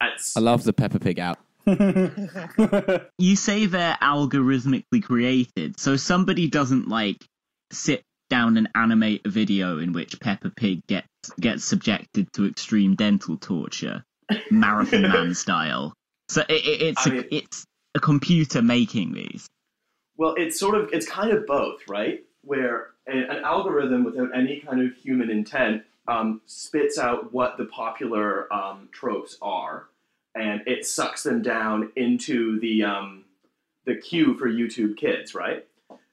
[0.00, 0.06] Yeah.
[0.06, 1.38] at s- I love the Peppa Pig out.
[3.18, 7.24] You say they're algorithmically created, so somebody doesn't like
[7.70, 11.06] sit down and animate a video in which Peppa Pig gets
[11.40, 14.02] gets subjected to extreme dental torture,
[14.50, 15.94] Marathon Man style.
[16.28, 17.64] So it, it, it's I a, mean- it's
[17.94, 19.46] a computer making these.
[20.16, 22.24] Well, it's sort of it's kind of both, right?
[22.44, 27.66] Where a, an algorithm without any kind of human intent um, spits out what the
[27.66, 29.88] popular um, tropes are,
[30.34, 33.24] and it sucks them down into the um,
[33.84, 35.66] the queue for YouTube Kids, right?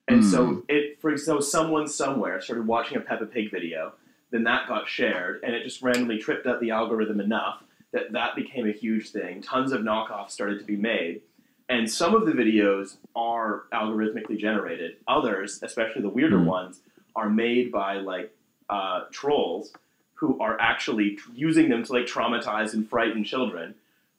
[0.07, 3.93] And so it, for example, someone somewhere started watching a Peppa Pig video,
[4.31, 8.35] then that got shared, and it just randomly tripped up the algorithm enough that that
[8.35, 9.41] became a huge thing.
[9.41, 11.21] Tons of knockoffs started to be made,
[11.69, 14.97] and some of the videos are algorithmically generated.
[15.07, 16.45] Others, especially the weirder Hmm.
[16.45, 16.81] ones,
[17.15, 18.35] are made by like
[18.69, 19.73] uh, trolls
[20.15, 23.75] who are actually using them to like traumatize and frighten children,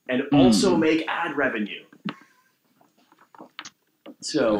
[0.09, 1.85] and also make ad revenue.
[4.23, 4.57] So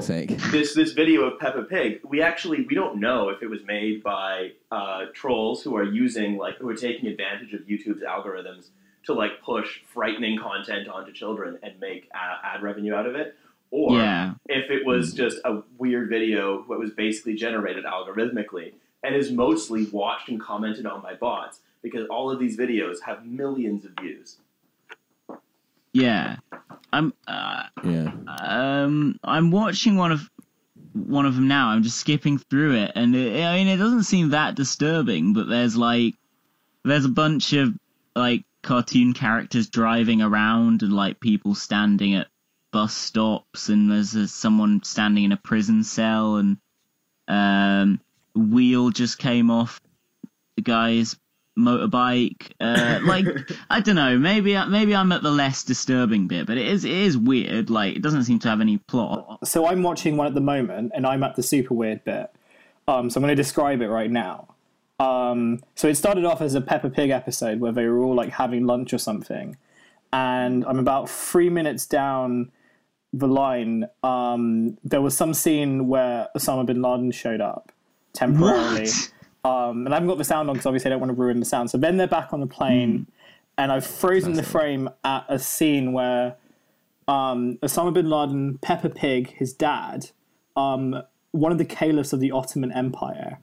[0.51, 4.03] this this video of Peppa Pig, we actually we don't know if it was made
[4.03, 8.69] by uh, trolls who are using like who are taking advantage of YouTube's algorithms
[9.13, 13.37] to like push frightening content onto children and make a- ad revenue out of it,
[13.71, 14.35] or Yeah.
[14.49, 19.87] if it was just a weird video that was basically generated algorithmically and is mostly
[19.87, 24.37] watched and commented on by bots because all of these videos have millions of views.
[25.93, 26.37] Yeah.
[26.93, 28.13] I'm uh, Yeah.
[28.41, 30.29] um I'm watching one of
[30.93, 31.69] one of them now.
[31.69, 35.33] I'm just skipping through it, and it, I mean it doesn't seem that disturbing.
[35.33, 36.15] But there's like
[36.85, 37.75] there's a bunch of
[38.15, 42.29] like cartoon characters driving around, and like people standing at
[42.73, 46.59] bus stops, and there's someone standing in a prison cell, and
[47.29, 48.01] um,
[48.35, 49.81] wheel just came off
[50.57, 51.17] the guy's
[51.59, 52.53] motorbike.
[52.61, 53.27] Uh, like
[53.69, 56.93] I don't know, maybe maybe I'm at the less disturbing bit, but it is it
[56.93, 57.71] is weird.
[57.71, 59.47] Like it doesn't seem to have any plot.
[59.47, 62.33] So I'm watching one at the moment, and I'm at the super weird bit.
[62.89, 64.49] Um, so I'm going to describe it right now.
[65.01, 68.31] Um, so it started off as a Peppa Pig episode where they were all like
[68.31, 69.57] having lunch or something,
[70.13, 72.53] and I'm about three minutes down
[73.13, 73.87] the line.
[74.05, 77.73] Um, there was some scene where Osama bin Laden showed up
[78.13, 78.89] temporarily.
[79.45, 81.41] Um, and I haven't got the sound on because obviously I don't want to ruin
[81.41, 81.71] the sound.
[81.71, 83.07] So then they're back on the plane,
[83.57, 86.37] and I've frozen the frame at a scene where
[87.09, 90.11] um, Osama bin Laden, Peppa Pig, his dad,
[90.57, 93.39] um, one of the caliphs of the Ottoman Empire,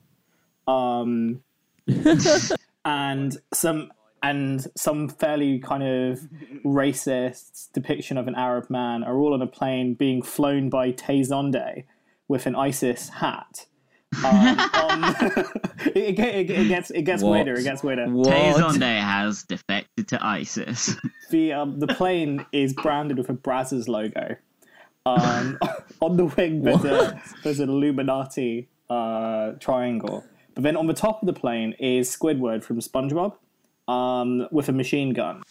[0.68, 1.42] um,
[2.86, 3.92] and some
[4.24, 6.20] and some fairly kind of
[6.66, 11.22] racist depiction of an Arab man are all on a plane being flown by Tay
[11.22, 11.84] Zonday
[12.28, 13.66] with an ISIS hat.
[14.24, 15.04] Um, um,
[15.94, 17.32] it, it, it, gets it gets What?
[17.32, 17.56] weirder.
[17.56, 18.08] It gets weirder.
[18.10, 18.28] What?
[18.28, 20.96] Tayzonday has defected to ISIS.
[21.30, 24.38] the um, the plane is branded with a Brazzers logo.
[25.06, 25.60] Um,
[26.02, 30.26] on the wing, there's a there's an Illuminati uh, triangle,
[30.58, 33.36] but then on the top of the plane is Squidward from SpongeBob
[33.88, 35.44] um, with a machine gun.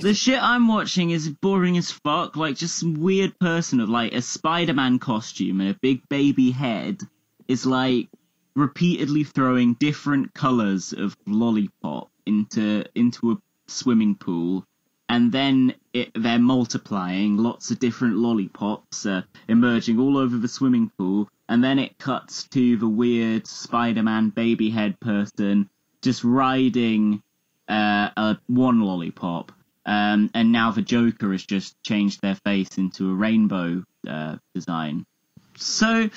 [0.00, 2.34] the shit I'm watching is boring as fuck.
[2.34, 7.02] Like just some weird person of like a Spider-Man costume and a big baby head
[7.46, 8.08] is like
[8.56, 13.36] repeatedly throwing different colors of lollipop into into a
[13.68, 14.66] swimming pool
[15.14, 20.90] and then it, they're multiplying lots of different lollipops uh, emerging all over the swimming
[20.98, 25.70] pool and then it cuts to the weird spider-man baby head person
[26.02, 27.22] just riding
[27.68, 29.52] uh, a one lollipop
[29.86, 35.06] um, and now the joker has just changed their face into a rainbow uh, design
[35.56, 36.08] so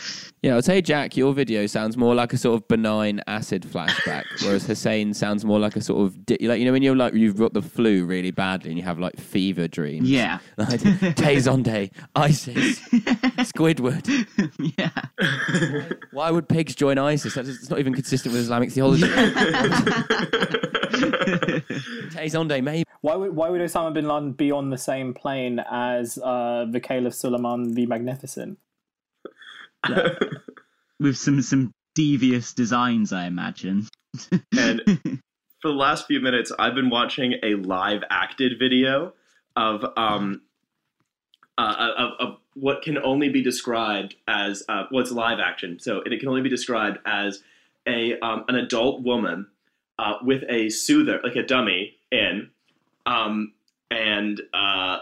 [0.42, 4.24] Yeah, I'll say, Jack, your video sounds more like a sort of benign acid flashback,
[4.44, 7.14] whereas Hussein sounds more like a sort of di- like you know when you're like
[7.14, 10.10] you've got the flu really badly and you have like fever dreams.
[10.10, 12.80] yeah like Tayzonday, ISIS,
[13.52, 14.06] Squidward.
[14.78, 14.92] yeah
[16.12, 17.34] Why would pigs join ISIS?
[17.34, 19.08] That's it's not even consistent with Islamic theology.
[22.12, 22.84] Tayzonday, maybe.
[23.02, 26.80] Why would why would Osama bin Laden be on the same plane as uh, the
[26.80, 28.58] Caliph Suleiman the Magnificent?
[31.00, 33.88] with some some devious designs i imagine
[34.58, 34.82] And
[35.62, 39.14] for the last few minutes, I've been watching a live acted video
[39.56, 40.42] of um
[41.58, 45.80] uh, of, of what can only be described as uh, what's live action.
[45.80, 47.42] So it can only be described as
[47.88, 49.48] a um, an adult woman
[49.98, 52.52] uh, with a soother, like a dummy, in,
[53.08, 53.54] um,
[53.90, 55.00] and uh,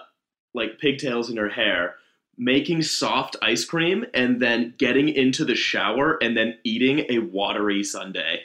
[0.54, 1.96] like pigtails in her hair,
[2.38, 7.84] making soft ice cream, and then getting into the shower and then eating a watery
[7.84, 8.40] sundae.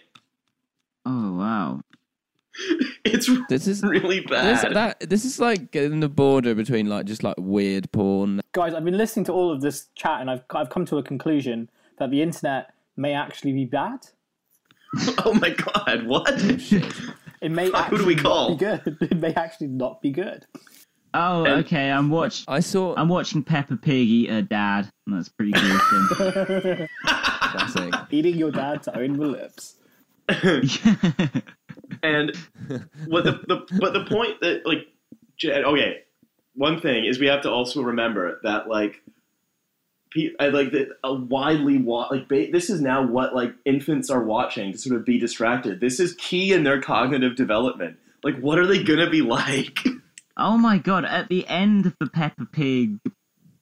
[1.06, 1.80] oh wow
[3.04, 4.74] It's This is really this, bad.
[4.74, 8.40] that, this is like in the border between like just like weird porn.
[8.52, 11.02] Guys, I've been listening to all of this chat and I've I've come to a
[11.02, 14.00] conclusion that the internet may actually be bad.
[15.24, 16.28] oh my god, what?
[16.28, 16.56] Oh,
[17.40, 18.50] it may Who do actually we not call?
[18.50, 18.98] be good.
[19.10, 20.46] It may actually not be good.
[21.14, 25.28] Oh And- okay i'm watch I saw i'm watching peppa pig eat her dad that's
[25.28, 27.94] pretty gruesome classic.
[28.10, 29.76] Eating your dad's own lips.
[30.28, 30.70] and
[33.08, 34.86] what the, the but the point that like
[35.44, 36.02] okay,
[36.54, 39.02] one thing is we have to also remember that like
[40.12, 44.10] pe- I like that a widely wa- like ba- this is now what like infants
[44.10, 45.80] are watching to sort of be distracted.
[45.80, 47.96] This is key in their cognitive development.
[48.22, 49.80] Like what are they going to be like?
[50.40, 52.98] Oh my god, at the end of the Peppa Pig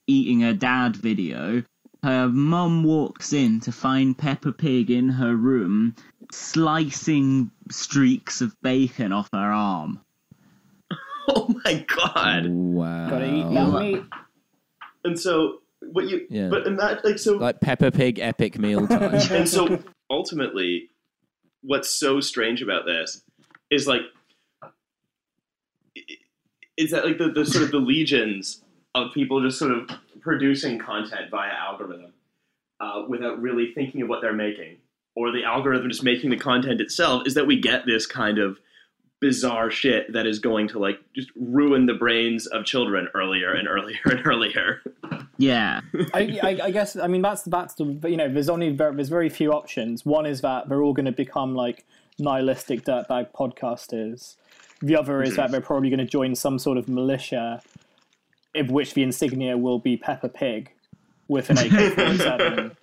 [0.07, 1.63] eating her dad video,
[2.03, 5.95] her mum walks in to find Peppa Pig in her room
[6.31, 9.99] slicing streaks of bacon off her arm.
[11.29, 12.47] oh my god.
[12.47, 13.09] Wow.
[13.09, 14.03] Gotta eat that meat.
[15.03, 15.59] And so
[15.91, 16.49] what you Yeah.
[16.49, 19.15] but imagine like so Like Peppa Pig epic meal time.
[19.31, 20.89] and so ultimately
[21.61, 23.21] what's so strange about this
[23.69, 24.01] is like
[26.79, 28.63] is that like the, the sort of the legions
[28.95, 29.89] of people just sort of
[30.21, 32.13] producing content via algorithm
[32.79, 34.77] uh, without really thinking of what they're making
[35.15, 38.57] or the algorithm just making the content itself is that we get this kind of
[39.19, 43.67] bizarre shit that is going to like just ruin the brains of children earlier and
[43.67, 44.81] earlier and earlier
[45.37, 45.81] Yeah.
[46.13, 49.09] I, I, I guess I mean that's that's the you know there's only very, there's
[49.09, 50.05] very few options.
[50.05, 51.85] One is that they're all going to become like
[52.19, 54.35] nihilistic dirtbag podcasters.
[54.81, 57.61] The other is that they're probably going to join some sort of militia,
[58.55, 60.71] of which the insignia will be Peppa Pig,
[61.27, 62.75] with an AK-47.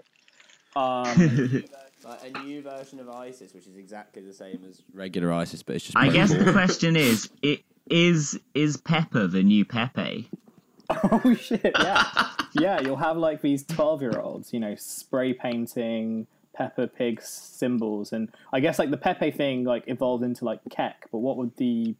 [0.76, 1.64] um,
[2.04, 5.74] Like a new version of ISIS, which is exactly the same as regular ISIS, but
[5.74, 5.96] it's just.
[5.96, 6.44] I guess porn.
[6.44, 10.30] the question is, it is is Peppa the new Pepe?
[10.90, 11.72] oh shit!
[11.76, 12.04] Yeah,
[12.52, 12.80] yeah.
[12.80, 18.78] You'll have like these twelve-year-olds, you know, spray painting Peppa Pig symbols, and I guess
[18.78, 21.06] like the Pepe thing like evolved into like Kek.
[21.12, 21.94] But what would the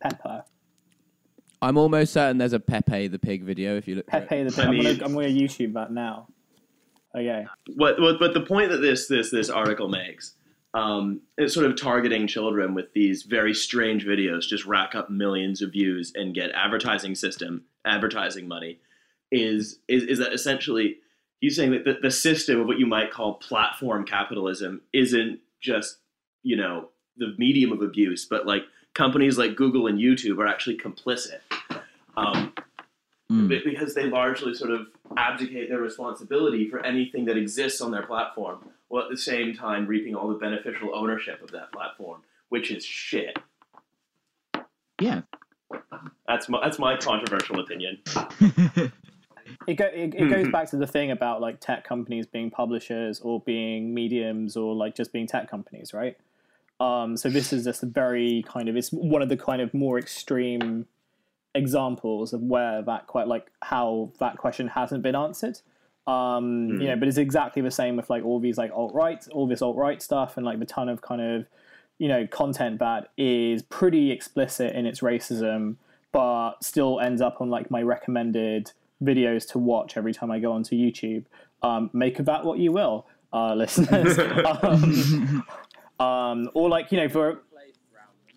[0.00, 0.44] Peppa?
[1.62, 3.76] I'm almost certain there's a Pepe the Pig video.
[3.76, 4.06] If you look.
[4.06, 4.66] Pepe the I Pig.
[4.66, 6.28] I'm gonna I'm gonna YouTube that now.
[7.16, 7.46] Okay.
[7.76, 10.34] what, what but the point that this this this article makes
[10.74, 15.62] um, it's sort of targeting children with these very strange videos, just rack up millions
[15.62, 18.80] of views and get advertising system, advertising money,
[19.30, 20.96] is is, is that essentially
[21.44, 25.98] he's saying that the, the system of what you might call platform capitalism isn't just
[26.42, 28.62] you know the medium of abuse, but like
[28.94, 31.40] companies like Google and YouTube are actually complicit.
[32.16, 32.52] Um,
[33.30, 33.48] Mm.
[33.64, 34.86] because they largely sort of
[35.16, 39.86] abdicate their responsibility for anything that exists on their platform, while at the same time
[39.86, 42.20] reaping all the beneficial ownership of that platform,
[42.50, 43.38] which is shit.
[45.00, 45.22] Yeah.
[46.28, 47.98] That's my that's my controversial opinion.
[49.66, 53.20] it, go, it, it goes back to the thing about like tech companies being publishers
[53.20, 56.16] or being mediums or like just being tech companies right?
[56.80, 59.72] Um, so this is just a very kind of it's one of the kind of
[59.72, 60.86] more extreme
[61.54, 65.60] examples of where that quite like how that question hasn't been answered.
[66.06, 69.46] Um, you know but it's exactly the same with like all these like alt-right all
[69.46, 71.46] this alt-right stuff and like the ton of kind of
[71.98, 75.76] you know content that is pretty explicit in its racism
[76.12, 78.72] but still ends up on like my recommended
[79.04, 81.24] videos to watch every time I go onto YouTube.
[81.62, 84.18] Um, make of that what you will, uh, listeners.
[84.18, 85.44] um,
[86.00, 87.42] um, or like you know for.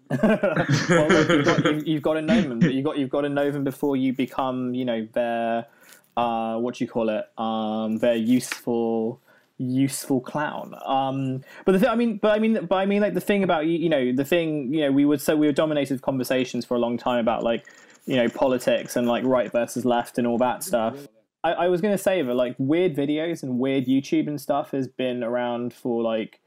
[0.23, 2.61] well, look, you've, got, you've, you've got to know them.
[2.61, 5.67] You've got you've got to know them before you become, you know, their
[6.15, 7.25] uh, what do you call it?
[7.37, 9.21] Um, their useful
[9.57, 10.75] useful clown.
[10.85, 13.43] Um, but the thing, I mean, but I mean, but I mean, like the thing
[13.43, 16.65] about you, you know, the thing, you know, we would so we were dominated conversations
[16.65, 17.65] for a long time about like,
[18.07, 21.07] you know, politics and like right versus left and all that stuff.
[21.43, 24.87] I, I was to say that like weird videos and weird YouTube and stuff has
[24.87, 26.39] been around for like,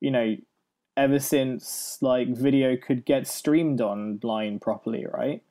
[0.00, 0.36] you know,
[0.96, 5.42] ever since like video could get streamed online properly, right?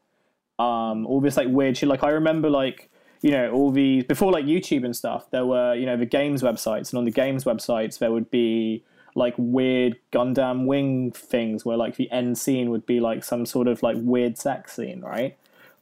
[0.58, 1.90] Um, all this like weird shit.
[1.90, 2.90] Like I remember like
[3.22, 6.44] you know all these before like youtube and stuff there were you know the games
[6.44, 8.84] websites and on the games websites there would be
[9.16, 13.68] like weird gundam wing things where like the end scene would be like some sort
[13.68, 15.36] of like weird sex scene right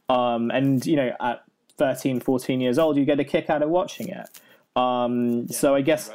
[0.08, 1.42] um and you know at
[1.78, 4.28] 13 14 years old you get a kick out of watching it.
[4.76, 6.10] Um so i guess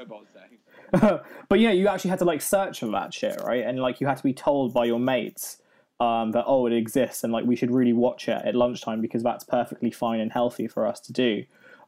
[0.92, 3.64] but you know you actually had to like search for that shit right?
[3.64, 5.58] And like you had to be told by your mates
[6.02, 9.22] um, that oh it exists and like we should really watch it at lunchtime because
[9.22, 11.44] that's perfectly fine and healthy for us to do.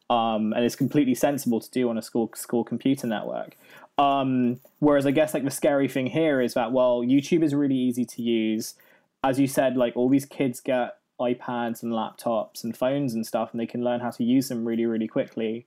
[0.09, 3.57] Um, and it's completely sensible to do on a school school computer network.
[3.97, 7.75] Um, whereas i guess like the scary thing here is that well youtube is really
[7.75, 8.75] easy to use.
[9.23, 13.51] As you said like all these kids get ipads and laptops and phones and stuff
[13.51, 15.65] and they can learn how to use them really really quickly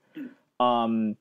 [0.61, 1.17] um,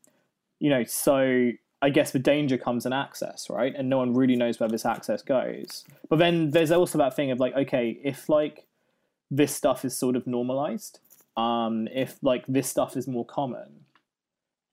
[0.60, 1.52] you know so
[1.82, 3.72] I guess the danger comes in access, right?
[3.76, 5.84] And no one really knows where this access goes.
[6.10, 8.66] But then there's also that thing of like, okay, if like
[9.30, 11.00] this stuff is sort of normalized,
[11.38, 13.86] um, if like this stuff is more common,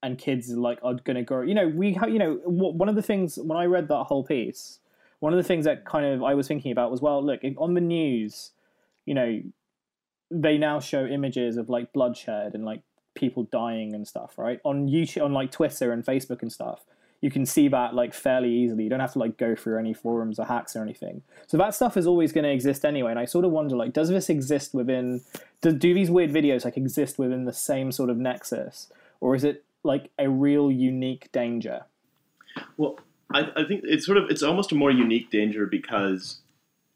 [0.02, 2.08] and kids like are gonna grow, you know, we have.
[2.08, 4.78] you know, one of the things when I read that whole piece,
[5.20, 7.74] one of the things that kind of I was thinking about was, well, look, on
[7.74, 8.52] the news,
[9.06, 9.40] you know,
[10.30, 12.82] they now show images of like bloodshed and like
[13.14, 14.60] people dying and stuff, right?
[14.64, 16.84] On YouTube, on like Twitter and Facebook and stuff,
[17.20, 18.84] you can see that like fairly easily.
[18.84, 21.22] You don't have to like go through any forums or hacks or anything.
[21.46, 23.10] So that stuff is always going to exist anyway.
[23.10, 25.22] And I sort of wonder, like, does this exist within?
[25.60, 28.90] Do, do these weird videos like exist within the same sort of nexus,
[29.20, 31.82] or is it like a real unique danger?
[32.76, 32.98] Well,
[33.32, 36.41] I, I think it's sort of it's almost a more unique danger because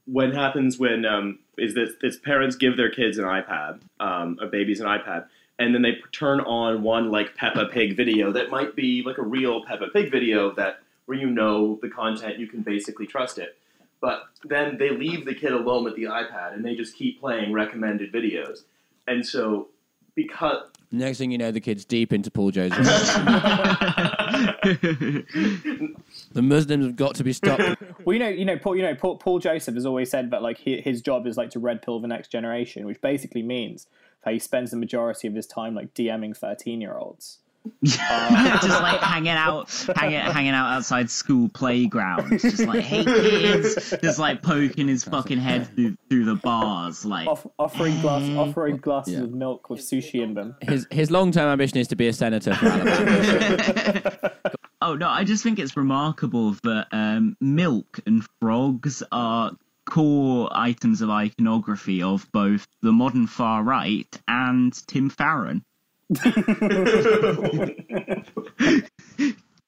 [0.07, 4.47] what happens when um, is that this parents give their kids an iPad, um, or
[4.47, 5.27] babies an iPad,
[5.59, 9.23] and then they turn on one like Peppa Pig video that might be like a
[9.23, 13.57] real Peppa Pig video that where you know the content, you can basically trust it.
[14.01, 17.53] But then they leave the kid alone with the iPad and they just keep playing
[17.53, 18.65] recommended videos.
[19.07, 19.69] And so
[20.15, 22.79] because Next thing you know, the kid's deep into Paul Joseph.
[26.37, 27.62] the Muslims have got to be stopped.
[28.05, 30.41] Well, you know, you know, Paul, you know, Paul, Paul Joseph has always said that
[30.43, 33.87] like he, his job is like to red pill the next generation, which basically means
[34.24, 37.39] that he spends the majority of his time like DMing thirteen year olds.
[37.82, 44.20] just like hanging out, hanging, hanging out outside school playgrounds, just like hey kids, just
[44.20, 48.37] like poking his fucking head through, through the bars, like Off, offering glass, Hey.
[48.37, 49.22] offering glasses Yeah.
[49.24, 50.55] of milk with sushi in them.
[50.62, 54.32] His his long term ambition is to be a senator for Alabama.
[54.87, 59.51] Oh no, I just think it's remarkable that um, milk and frogs are
[59.84, 65.64] core items of iconography of both the modern far right and Tim Farron.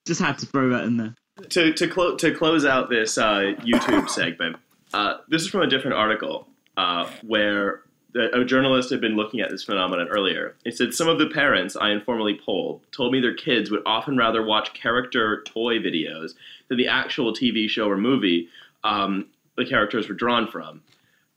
[0.05, 1.15] just had to throw that in there.
[1.49, 4.55] to to, clo- to close out this uh, YouTube segment,
[4.93, 6.47] uh, this is from a different article
[6.77, 7.81] uh, where
[8.15, 10.55] a journalist had been looking at this phenomenon earlier.
[10.65, 14.17] It said some of the parents I informally polled told me their kids would often
[14.17, 16.31] rather watch character toy videos
[16.67, 18.49] than the actual TV show or movie
[18.83, 20.81] um, the characters were drawn from.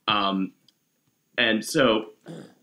[0.08, 0.52] Um,
[1.38, 2.10] and so,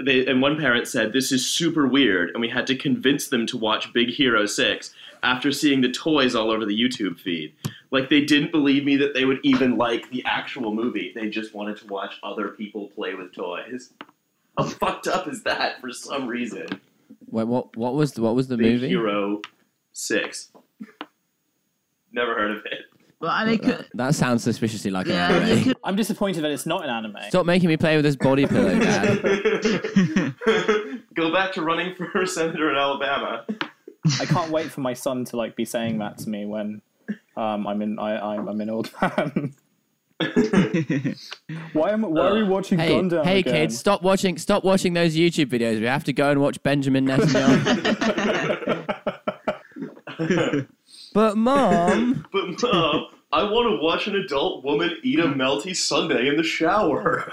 [0.04, 3.46] they, and one parent said, This is super weird, and we had to convince them
[3.48, 4.94] to watch Big Hero 6
[5.24, 7.54] after seeing the toys all over the YouTube feed.
[7.92, 11.12] Like, they didn't believe me that they would even like the actual movie.
[11.16, 13.92] They just wanted to watch other people play with toys.
[14.58, 16.68] How fucked up is that for some reason?
[17.32, 17.76] Wait, what?
[17.76, 18.88] What was the, what was the Big movie?
[18.90, 19.42] Hero
[19.94, 20.52] 6.
[22.12, 22.82] Never heard of it.
[23.22, 25.64] Well, I think That, that sounds suspiciously like yeah, an anime.
[25.64, 27.18] could I'm disappointed that it's not an anime.
[27.28, 29.22] Stop making me play with this body pillow, Dad.
[31.16, 33.46] Go back to running for senator in Alabama.
[34.22, 36.82] I can't wait for my son to like be saying that to me when
[37.40, 39.56] um, I'm in I, I'm, I'm an old man.
[41.72, 43.54] why am why are we watching Hey, Gundam hey, again?
[43.54, 45.80] kids, stop watching, stop watching those YouTube videos.
[45.80, 48.28] We have to go and watch Benjamin Netanyahu.
[51.14, 56.28] but mom, But mom, I want to watch an adult woman eat a melty sundae
[56.28, 57.32] in the shower.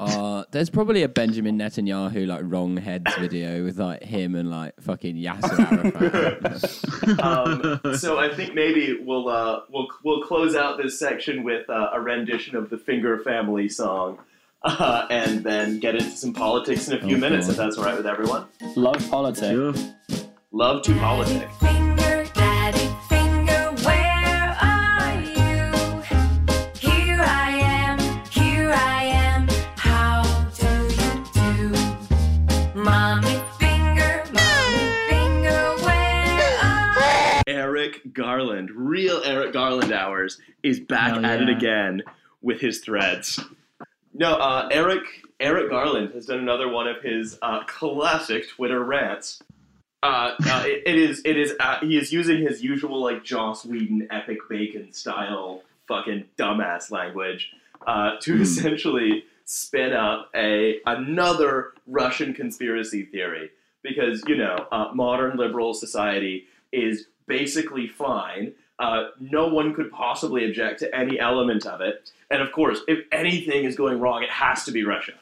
[0.00, 4.74] Uh, there's probably a Benjamin Netanyahu like wrong heads video with like him and like
[4.80, 7.20] fucking Yasser Arafat.
[7.84, 11.90] um, so I think maybe we'll uh, we'll we'll close out this section with uh,
[11.92, 14.18] a rendition of the Finger Family song,
[14.62, 17.52] uh, and then get into some politics in a few Oh, minutes, God.
[17.52, 18.46] if that's all right with everyone.
[18.76, 19.78] Love politics.
[19.78, 20.26] Sure.
[20.52, 21.99] Love to politic.
[38.12, 42.02] Garland, real Eric Garland hours, is back Hell at it again
[42.42, 43.40] with his threads.
[44.12, 45.02] No, uh, Eric
[45.38, 49.42] Eric Garland has done another one of his uh, classic Twitter rants.
[50.02, 53.64] Uh, uh, it, it is it is uh, he is using his usual like Joss
[53.64, 57.50] Whedon epic bacon style fucking dumbass language
[57.86, 58.42] uh, to Hmm.
[58.42, 63.50] essentially spin up a another Russian conspiracy theory
[63.82, 68.52] because you know uh, modern liberal society is basically fine.
[68.78, 72.98] Uh, no one could possibly object to any element of it, and of course, if
[73.12, 75.12] anything is going wrong, it has to be Russia,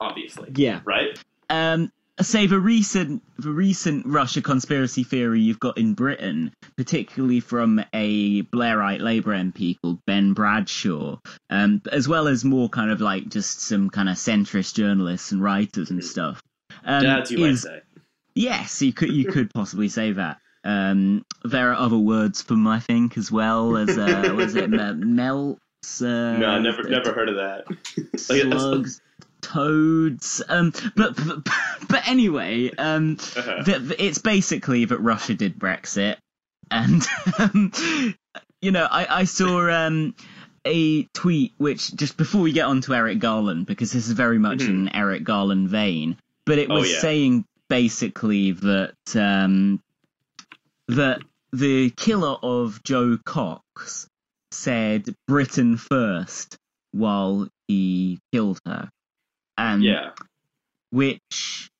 [0.00, 0.80] obviously, Yeah.
[0.84, 1.18] right?
[1.50, 7.82] Um, say the recent the recent Russia conspiracy theory you've got in Britain, particularly from
[7.92, 11.18] a Blairite Labour MP called Ben Bradshaw,
[11.50, 15.42] um, as well as more kind of like just some kind of centrist journalists and
[15.42, 16.42] writers and stuff.
[16.84, 17.80] Um, Dads, you is- might say.
[18.34, 20.38] Yes, you could you could possibly say that.
[20.66, 24.68] Um, there are other words for them, I think, as well as uh, was it
[24.70, 26.02] me- melts?
[26.02, 27.64] Uh, No, never never heard of that.
[28.28, 29.00] Like, slugs,
[29.40, 30.42] toads.
[30.48, 31.44] Um, but, but
[31.88, 33.62] but anyway, um, Uh-huh.
[33.62, 36.16] the, the- it's basically that Russia did Brexit,
[36.70, 37.06] and
[37.38, 37.72] um,
[38.60, 40.14] you know, I I saw um
[40.64, 44.38] a tweet which just before we get on to Eric Garland because this is very
[44.38, 44.68] much Mhm.
[44.68, 46.98] in Eric Garland vein, but it Oh, was yeah.
[46.98, 49.80] saying basically that um
[50.88, 51.20] that
[51.52, 54.08] the killer of Jo Cox
[54.50, 56.56] said Britain first
[56.92, 58.90] while he killed her.
[59.58, 60.10] And yeah.
[60.90, 61.70] which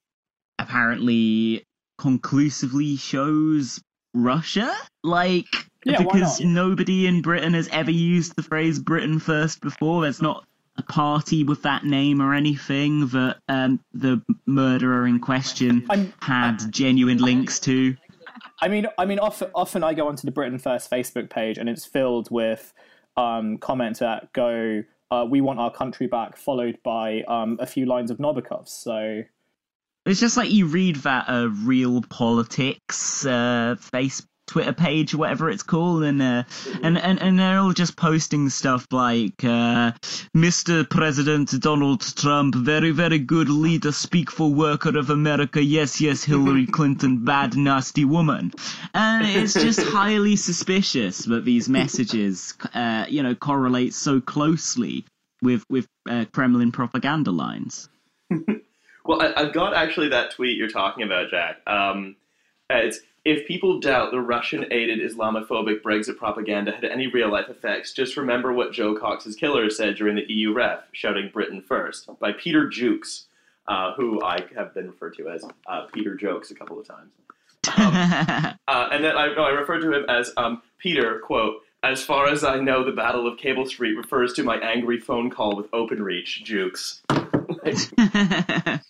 [0.59, 1.65] apparently
[1.99, 3.81] conclusively shows
[4.15, 4.75] Russia?
[5.03, 5.47] Like
[5.85, 10.03] Yeah, because nobody in Britain has ever used the phrase Britain first before.
[10.03, 10.45] There's not
[10.79, 16.71] a party with that name or anything that um, the murderer in question I'm, had
[16.71, 17.97] genuine links to.
[18.61, 21.69] I mean, I mean, often, often I go onto the Britain First Facebook page and
[21.69, 22.73] it's filled with
[23.17, 27.87] um, comments that go, uh, "We want our country back," followed by um, a few
[27.87, 28.69] lines of Novikovs.
[28.69, 29.23] So
[30.07, 35.63] It's just like you read that uh, real politics uh, face Twitter page whatever it's
[35.63, 36.45] called, and uh,
[36.83, 39.93] and, and and they're all just posting stuff like uh,
[40.35, 40.89] Mr.
[40.89, 45.63] President Donald Trump, very very good leader, speak for worker of America.
[45.63, 48.53] Yes yes, Hillary Clinton, bad nasty woman,
[48.95, 55.05] and it's just highly suspicious that these messages, uh, you know, correlate so closely
[55.43, 57.89] with with uh, Kremlin propaganda lines.
[59.07, 61.59] Well, I, I've got actually that tweet you're talking about, Jack.
[61.67, 62.17] Um,
[62.69, 68.17] uh, it's if people doubt the Russian-aided Islamophobic Brexit propaganda had any real-life effects, just
[68.17, 72.69] remember what Jo Cox's killer said during the EU ref, shouting "Britain first by Peter
[72.69, 73.27] Jukes,
[73.67, 77.11] uh, who I have been referred to as uh, Peter Jokes a couple of times.
[78.69, 82.27] Uh, and then I, no, I referred to him as um, Peter, quote, As far
[82.27, 85.71] as I know, the Battle of Cable Street refers to my angry phone call with
[85.71, 87.03] OpenReach, Jukes.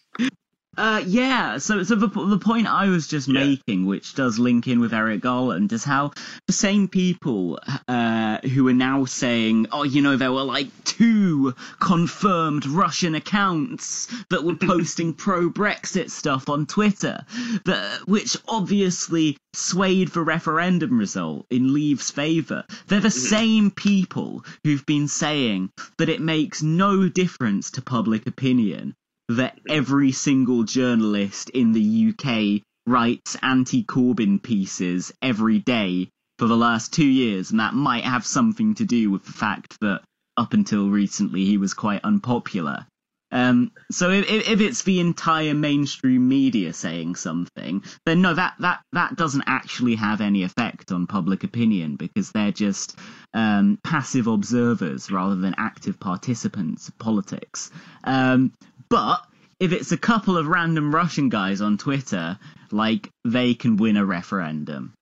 [0.76, 1.58] Uh, yeah.
[1.58, 3.44] So, so the the point I was just Yeah.
[3.44, 6.12] making, which does link in with Eric Garland, is how
[6.46, 7.58] the same people
[7.88, 14.08] uh, who are now saying, "Oh, you know, there were like two confirmed Russian accounts
[14.30, 17.24] that were posting pro Brexit stuff on Twitter,
[17.64, 22.64] that which obviously swayed the referendum result in Leave's favour.
[22.88, 28.94] They're the same people who've been saying that it makes no difference to public opinion
[29.28, 36.08] that every single journalist in the UK writes anti Corbyn pieces every day
[36.38, 39.78] for the last two years, and that might have something to do with the fact
[39.80, 40.02] that
[40.36, 42.86] up until recently he was quite unpopular.
[43.32, 48.82] Um, so if, if it's the entire mainstream media saying something, then no, that, that,
[48.92, 52.96] that doesn't actually have any effect on public opinion because they're just
[53.34, 57.70] um, passive observers rather than active participants of politics.
[58.04, 58.52] Um,
[58.88, 59.20] but
[59.60, 62.38] if it's a couple of random Russian guys on Twitter,
[62.70, 64.92] like they can win a referendum.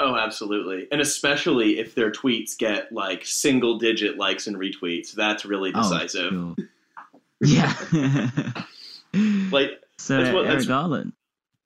[0.00, 0.88] Oh, absolutely.
[0.90, 5.12] And especially if their tweets get like single digit likes and retweets.
[5.12, 6.32] That's really decisive.
[6.32, 6.68] Oh, sure.
[7.40, 7.74] yeah.
[9.14, 11.12] Like so that's what- Eric that's- Garland.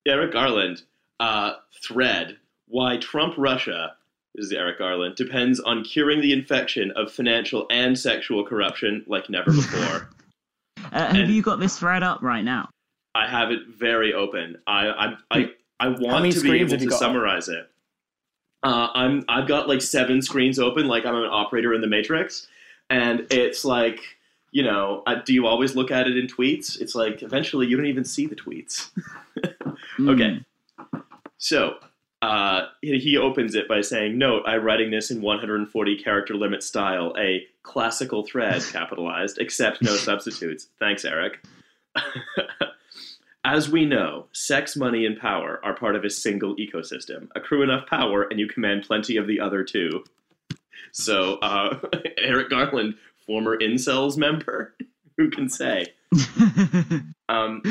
[0.06, 0.82] Eric Garland,
[1.20, 1.52] uh,
[1.82, 2.36] thread
[2.68, 3.94] why Trump Russia,
[4.34, 9.30] this is Eric Garland, depends on curing the infection of financial and sexual corruption like
[9.30, 10.10] never before.
[10.92, 12.68] Uh, have And- you got this thread up right now?
[13.14, 14.58] I have it very open.
[14.66, 17.70] I I I, I want to be able to summarize it.
[18.62, 22.46] Uh, I'm I've got like seven screens open, like I'm an operator in the Matrix,
[22.90, 24.00] and it's like
[24.52, 26.80] you know, uh, do you always look at it in tweets?
[26.80, 28.90] It's like eventually you don't even see the tweets.
[29.98, 30.10] Mm.
[30.10, 30.44] Okay.
[31.38, 31.76] So
[32.22, 36.62] uh, he he opens it by saying, "Note: I'm writing this in 140 character limit
[36.62, 40.68] style, a classical thread, capitalized, except no substitutes.
[40.78, 41.44] Thanks, Eric."
[43.44, 47.28] As we know, sex, money, and power are part of a single ecosystem.
[47.36, 50.04] Accrue enough power, and you command plenty of the other two.
[50.90, 51.78] So, uh,
[52.18, 54.74] Eric Garland, former incels member,
[55.16, 55.92] who can say?
[57.28, 57.62] Um,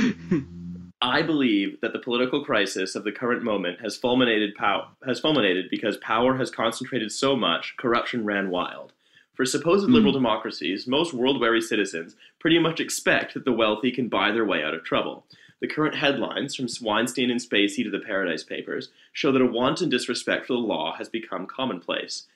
[1.06, 5.70] I believe that the political crisis of the current moment has fulminated pow- has fulminated
[5.70, 8.91] because power has concentrated so much, corruption ran wild.
[9.36, 10.18] For supposed liberal hmm.
[10.18, 14.74] democracies, most world-weary citizens pretty much expect that the wealthy can buy their way out
[14.74, 15.26] of trouble.
[15.62, 19.89] The current headlines, from Weinstein and Spacey to the Paradise Papers, show that a wanton
[19.89, 22.28] disrespect for the law has become commonplace.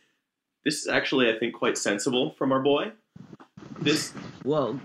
[0.63, 2.91] This is actually, I think, quite sensible from our boy.
[3.79, 4.13] This
[4.43, 4.79] Well,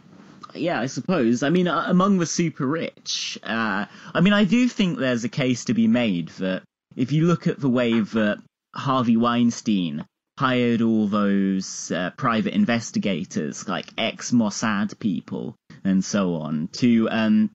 [0.54, 1.42] yeah, I suppose.
[1.42, 5.66] I mean, among the super rich, uh, I mean, I do think there's a case
[5.66, 6.62] to be made that
[6.96, 8.38] if you look at the way that
[8.74, 10.04] Harvey Weinstein
[10.38, 17.50] hired all those uh, private investigators, like ex Mossad people and so on, to um,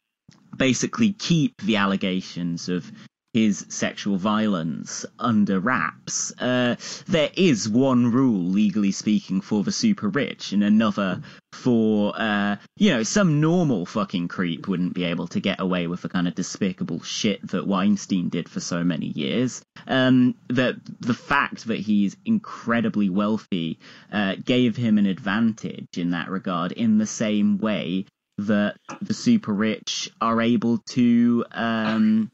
[0.55, 2.91] basically keep the allegations of
[3.33, 6.33] his sexual violence under wraps.
[6.39, 6.75] Uh,
[7.07, 11.21] there is one rule, legally speaking, for the super rich, and another
[11.53, 16.01] for, uh, you know, some normal fucking creep wouldn't be able to get away with
[16.01, 19.61] the kind of despicable shit that Weinstein did for so many years.
[19.87, 23.79] Um, that the fact that he's incredibly wealthy
[24.11, 28.05] uh, gave him an advantage in that regard, in the same way
[28.37, 32.31] that the super rich are able to um,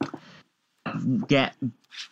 [1.27, 1.55] get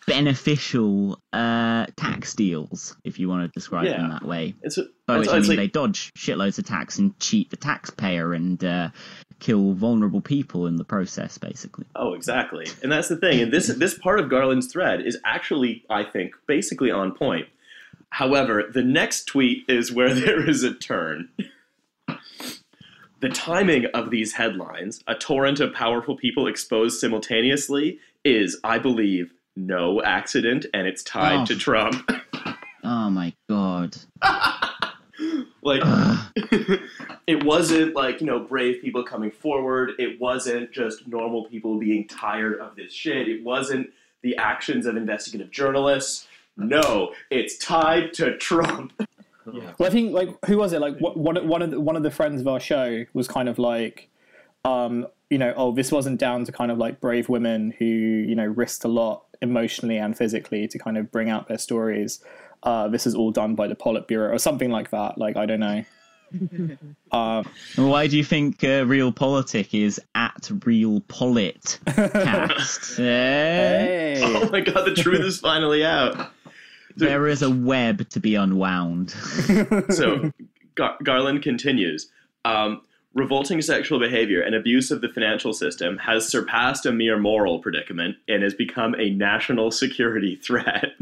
[0.06, 4.54] beneficial uh, tax deals, if you want to describe them that way.
[4.62, 7.50] it's, a, By it's, which I mean like they dodge shitloads of tax and cheat
[7.50, 8.90] the taxpayer and uh,
[9.40, 11.86] kill vulnerable people in the process, basically.
[11.94, 12.66] Oh, exactly.
[12.82, 13.40] And that's the thing.
[13.40, 17.48] And this this part of Garland's thread is actually, I think, basically on point.
[18.10, 21.30] However, the next tweet is where there is a turn.
[23.20, 29.32] The timing of these headlines, a torrent of powerful people exposed simultaneously, is, I believe,
[29.56, 31.44] no accident, and it's tied Oh.
[31.46, 32.10] to Trump.
[32.86, 33.96] Oh my god.
[35.62, 35.80] like,
[37.26, 42.06] it wasn't like you know brave people coming forward it wasn't just normal people being
[42.06, 43.88] tired of this shit it wasn't
[44.22, 48.92] the actions of investigative journalists no it's tied to trump
[49.46, 50.80] Well, I think like who was it?
[50.80, 53.58] Like one one of the, one of the friends of our show was kind of
[53.58, 54.08] like,
[54.64, 58.34] um, you know, oh, this wasn't down to kind of like brave women who you
[58.34, 62.22] know risked a lot emotionally and physically to kind of bring out their stories.
[62.62, 65.18] Uh, this is all done by the Politburo or something like that.
[65.18, 65.84] Like I don't know.
[67.12, 72.98] um, Why do you think uh, Real Politic is at Real Polit cast?
[72.98, 73.02] Eh?
[73.02, 76.32] hey, oh my god the truth is finally out
[76.96, 79.10] there is a web to be unwound.
[79.90, 80.32] so
[80.74, 82.10] Gar- Garland continues.
[82.44, 82.82] Um,
[83.14, 88.16] revolting sexual behavior and abuse of the financial system has surpassed a mere moral predicament
[88.28, 90.94] and has become a national security threat.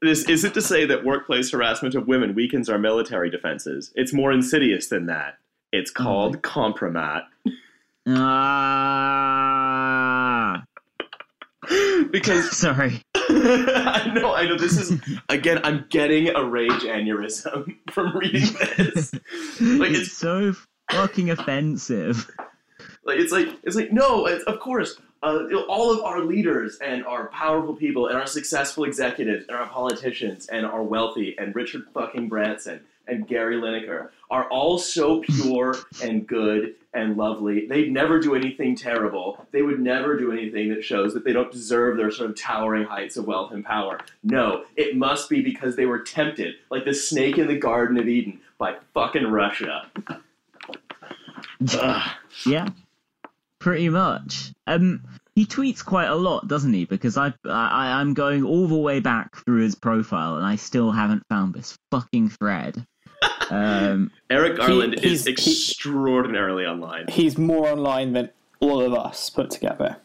[0.00, 3.92] this isn't to say that workplace harassment of women weakens our military defenses.
[3.94, 5.38] It's more insidious than that.
[5.72, 7.24] It's called compromat.
[8.06, 8.88] Ah,
[12.10, 13.02] because sorry.
[13.30, 14.56] I know, I know.
[14.56, 15.60] This is again.
[15.64, 19.12] I'm getting a rage aneurysm from reading this.
[19.60, 20.54] Like it's it's so
[20.90, 22.30] fucking offensive.
[23.04, 24.26] like it's like it's like no.
[24.26, 28.84] It's, of course, uh, all of our leaders and our powerful people and our successful
[28.84, 34.48] executives and our politicians and our wealthy and Richard fucking Branson and Gary Lineker are
[34.50, 37.66] all so pure and good and lovely.
[37.66, 39.46] They'd never do anything terrible.
[39.52, 42.84] They would never do anything that shows that they don't deserve their sort of towering
[42.84, 44.00] heights of wealth and power.
[44.22, 48.08] No, it must be because they were tempted, like the snake in the Garden of
[48.08, 49.90] Eden, by fucking Russia.
[51.72, 52.10] Ugh.
[52.46, 52.68] Yeah,
[53.58, 54.52] pretty much.
[54.66, 55.02] Um,
[55.34, 56.84] he tweets quite a lot, doesn't he?
[56.84, 60.90] Because I, I, I'm going all the way back through his profile, and I still
[60.90, 62.84] haven't found this fucking thread.
[63.50, 67.06] Um, Eric Garland he's- is he- extraordinarily online.
[67.08, 69.96] He's more online than all of us put together.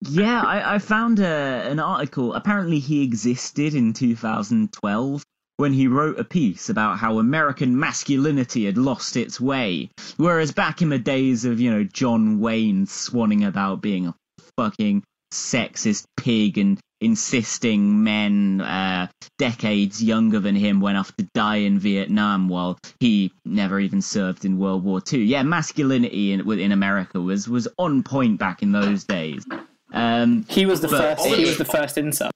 [0.00, 1.24] yeah, I, I found a,
[1.70, 2.34] an article.
[2.34, 5.22] Apparently, he existed in 2012
[5.58, 9.90] when he wrote a piece about how American masculinity had lost its way.
[10.16, 14.14] Whereas back in the days of, you know, John Wayne swanning about being a
[14.56, 15.02] fucking
[15.32, 21.78] sexist pig and insisting men uh, decades younger than him went off to die in
[21.78, 25.22] Vietnam while he never even served in World War II.
[25.22, 29.44] Yeah, masculinity in, in America was, was on point back in those days.
[29.92, 31.20] Um, He was the first.
[31.20, 32.30] all He was the first incel.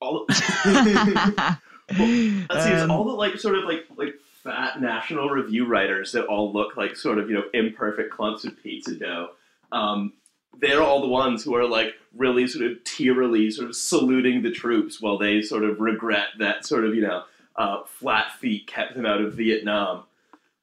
[0.00, 5.66] All Let's see, it's Um, all the like sort of like like fat National Review
[5.66, 9.30] writers that all look like sort of you know imperfect clumps of pizza dough.
[9.70, 10.14] Um,
[10.60, 14.50] they're all the ones who are like really sort of tearily sort of saluting the
[14.50, 17.24] troops while they sort of regret that sort of you know
[17.56, 20.04] uh, flat feet kept them out of Vietnam.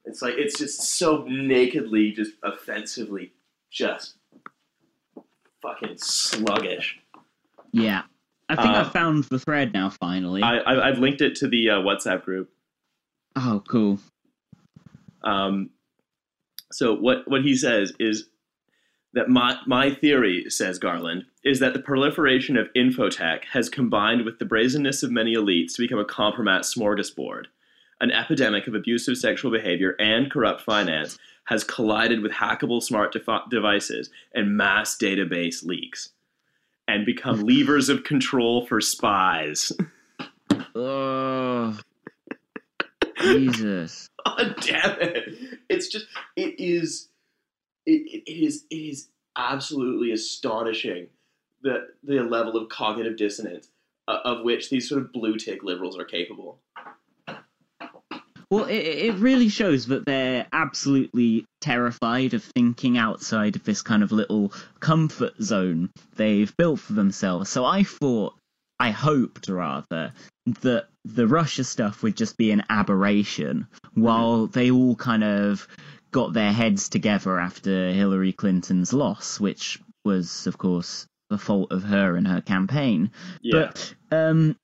[0.05, 3.31] It's like it's just so nakedly, just offensively,
[3.69, 4.15] just
[5.61, 6.99] fucking sluggish.
[7.71, 8.03] yeah.
[8.51, 10.41] I think Uh, I found the thread now, finally.
[10.41, 12.49] I, I I've linked it to the uh, WhatsApp group.
[13.35, 13.99] oh, cool.
[15.23, 15.69] Um,
[16.71, 18.27] so what what he says is
[19.13, 24.39] that my my theory, says Garland, is that the proliferation of infotech has combined with
[24.39, 27.45] the brazenness of many elites to become a compromat smorgasbord.
[28.01, 33.49] An epidemic of abusive sexual behavior and corrupt finance has collided with hackable smart defi-
[33.49, 36.11] devices and mass database leaks,
[36.87, 39.71] and become levers of control for spies.
[40.75, 41.77] Oh,
[43.21, 44.07] Jesus.
[44.25, 45.59] God damn it!
[45.67, 46.05] It's just
[46.35, 47.08] it is
[47.89, 51.07] it, it is it is absolutely astonishing
[51.61, 53.69] the the level of cognitive dissonance
[54.07, 56.59] uh, of which these sort of blue tick liberals are capable.
[58.51, 64.01] Well, it, it really shows that they're absolutely terrified of thinking outside of this kind
[64.01, 67.51] of little comfort zone they've built for themselves.
[67.51, 68.33] So I thought,
[68.79, 70.13] I hoped rather,
[70.61, 75.67] that the Russia stuff would just be an aberration while they all kind of
[76.11, 81.83] got their heads together after Hillary Clinton's loss, which was, of course, the fault of
[81.83, 83.11] her and her campaign.
[83.41, 84.57] Yeah, But um,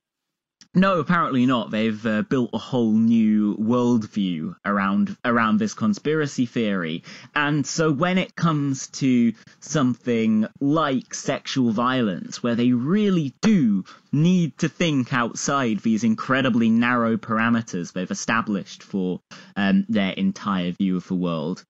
[0.75, 1.71] no, apparently not.
[1.71, 7.03] They've uh, built a whole new worldview around around this conspiracy theory,
[7.33, 14.57] and so when it comes to something like sexual violence, where they really do need
[14.57, 19.21] to think outside these incredibly narrow parameters they've established for
[19.55, 21.63] um, their entire view of the world,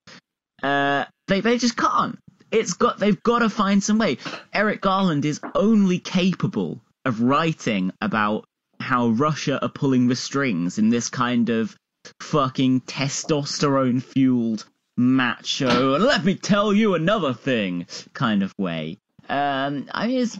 [0.62, 2.18] uh, they they just can't.
[2.50, 4.18] It's got they've got to find some way.
[4.52, 8.44] Eric Garland is only capable of writing about
[8.86, 11.76] how Russia are pulling the strings in this kind of
[12.20, 14.64] fucking testosterone fueled
[14.96, 18.96] macho and let me tell you another thing kind of way.
[19.28, 20.38] Um I mean it's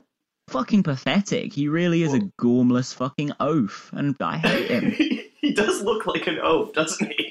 [0.49, 1.53] fucking pathetic.
[1.53, 4.91] He really is a gormless fucking oaf and I hate him.
[5.41, 7.26] he does look like an oaf, doesn't he?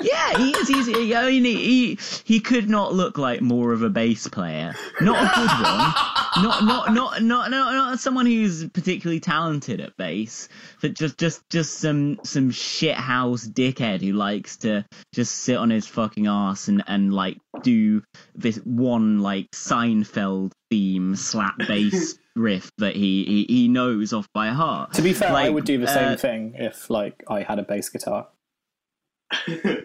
[0.00, 0.68] Yeah, he is.
[0.68, 4.74] He's, I mean, he, he he could not look like more of a bass player.
[5.00, 9.96] Not a good one, not not not not not not someone who's particularly talented at
[9.96, 10.48] bass,
[10.80, 15.86] but just just just some some shithouse dickhead who likes to just sit on his
[15.86, 18.02] fucking ass and and like do
[18.34, 24.48] this one like Seinfeld theme slap bass riff that he, he he knows off by
[24.48, 24.92] heart.
[24.94, 27.62] To be fair, I would do the same uh, thing if like I had a
[27.62, 28.28] bass guitar.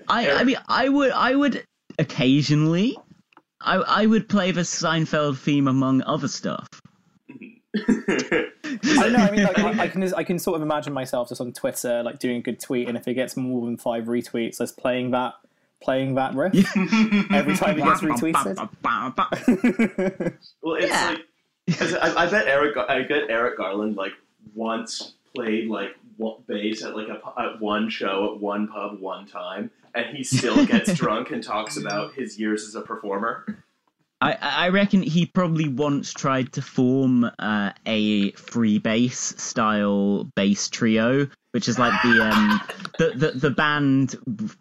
[0.08, 1.64] I I mean I would I would
[2.00, 2.98] occasionally
[3.62, 6.68] I I would play the Seinfeld theme among other stuff.
[7.76, 9.18] I know.
[9.18, 12.04] I mean, like, I, I can I can sort of imagine myself just on Twitter,
[12.04, 15.12] like doing a good tweet, and if it gets more than five retweets, just playing
[15.12, 15.34] that
[15.82, 16.54] playing that riff
[17.32, 18.70] every time it gets retweeted.
[20.62, 21.10] Well, it's Yeah.
[21.68, 22.78] like 'cause I, I bet Eric.
[22.78, 24.14] I bet Eric Garland like
[24.54, 25.96] once played like
[26.48, 30.66] bass at like a at one show at one pub one time, and he still
[30.66, 33.64] gets drunk and talks about his years as a performer.
[34.22, 41.28] I, I reckon he probably once tried to form uh, a Freebass style bass trio,
[41.52, 42.62] which is like the um
[43.00, 44.16] the, the the band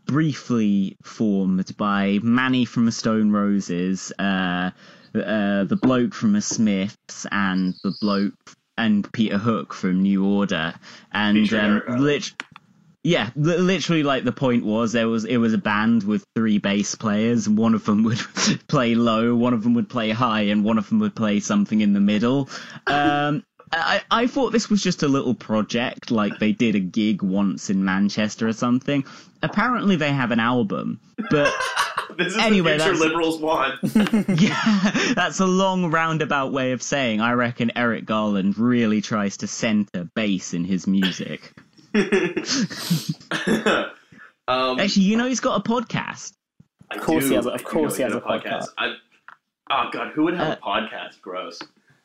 [0.07, 4.71] briefly formed by Mani from the Stone Roses, uh,
[5.15, 10.75] uh, the bloke from the Smiths, and the bloke and Peter Hook from New Order,
[11.13, 12.33] and um, lit-
[13.05, 16.59] yeah, li- literally, like the point was there was it was a band with three
[16.59, 18.19] bass players, and one of them would
[18.69, 21.81] play low, one of them would play high, and one of them would play something
[21.81, 22.49] in the middle.
[22.87, 27.23] Um, I I thought this was just a little project, like they did a gig
[27.23, 29.05] once in Manchester or something.
[29.43, 31.01] Apparently, they have an album,
[31.31, 31.53] but
[32.19, 33.79] This is Anyway, the future that's- liberals want.
[34.41, 39.47] yeah, that's a long roundabout way of saying I reckon Eric Garland really tries to
[39.47, 41.53] center bass in his music.
[44.49, 46.33] um, Actually, you know he's got a podcast.
[46.91, 48.67] of course he has a- of course he has a podcast.
[48.79, 48.95] I,
[49.71, 51.21] oh god, who would have Uh, a podcast?
[51.21, 51.61] Gross.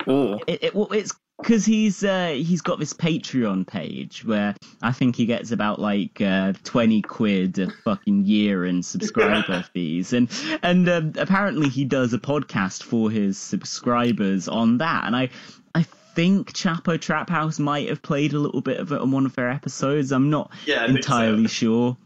[0.08, 5.16] It, it, well, it's because he's uh, he's got this Patreon page where I think
[5.16, 10.30] he gets about like uh, twenty quid a fucking year in subscriber fees, and
[10.64, 15.30] and um, apparently he does a podcast for his subscribers on that, and I
[15.76, 15.84] I
[16.16, 19.36] think Chapo Trap House might have played a little bit of it on one of
[19.36, 20.12] their episodes.
[20.12, 21.48] I'm not Yeah, entirely so.
[21.50, 21.98] sure.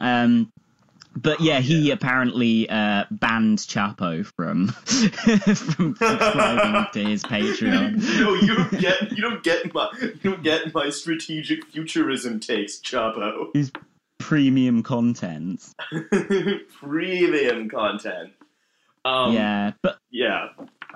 [0.00, 0.50] Um,
[1.16, 1.94] but yeah, he yeah.
[1.94, 7.96] apparently uh, banned Chapo from from subscribing to his Patreon.
[8.20, 12.78] no, you don't get you don't get my you don't get my strategic futurism takes,
[12.78, 13.48] Chapo.
[13.52, 13.70] He's
[14.18, 15.62] premium content.
[16.80, 18.32] Premium content.
[19.04, 20.48] Um, yeah, but Yeah.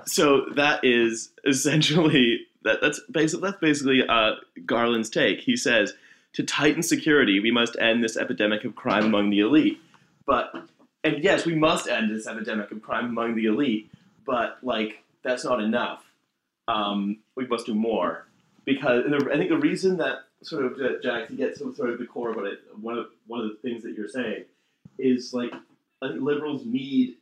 [0.06, 2.80] So that is essentially that.
[2.80, 4.32] That's basically that's basically uh,
[4.64, 5.40] Garland's take.
[5.40, 5.92] He says
[6.34, 9.80] to tighten security, we must end this epidemic of crime among the elite.
[10.28, 10.54] But
[11.02, 13.90] and yes, we must end this epidemic of crime among the elite.
[14.26, 16.04] But like that's not enough.
[16.68, 18.26] Um, we must do more
[18.66, 21.98] because the, I think the reason that sort of Jack to get to sort of
[21.98, 24.44] the core of what it one of one of the things that you're saying
[24.98, 25.52] is like
[26.02, 27.16] I think liberals need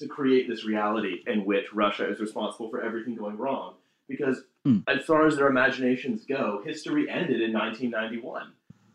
[0.00, 3.74] to create this reality in which Russia is responsible for everything going wrong.
[4.08, 4.82] Because Mm.
[4.88, 8.50] as far as their imaginations go, history ended in 1991.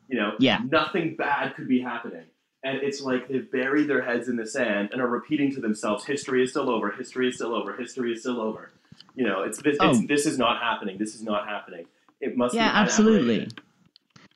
[0.10, 0.60] You know, Yeah.
[0.70, 2.26] nothing bad could be happening.
[2.64, 6.06] And it's like they've buried their heads in the sand and are repeating to themselves,
[6.06, 6.92] "History is still over.
[6.92, 7.76] History is still over.
[7.76, 8.72] History is still over."
[9.16, 9.78] You know, it's this.
[9.80, 9.90] Oh.
[9.90, 10.98] It's, this is not happening.
[10.98, 11.86] This is not happening.
[12.22, 12.56] It must.
[12.56, 13.50] yeah, be absolutely.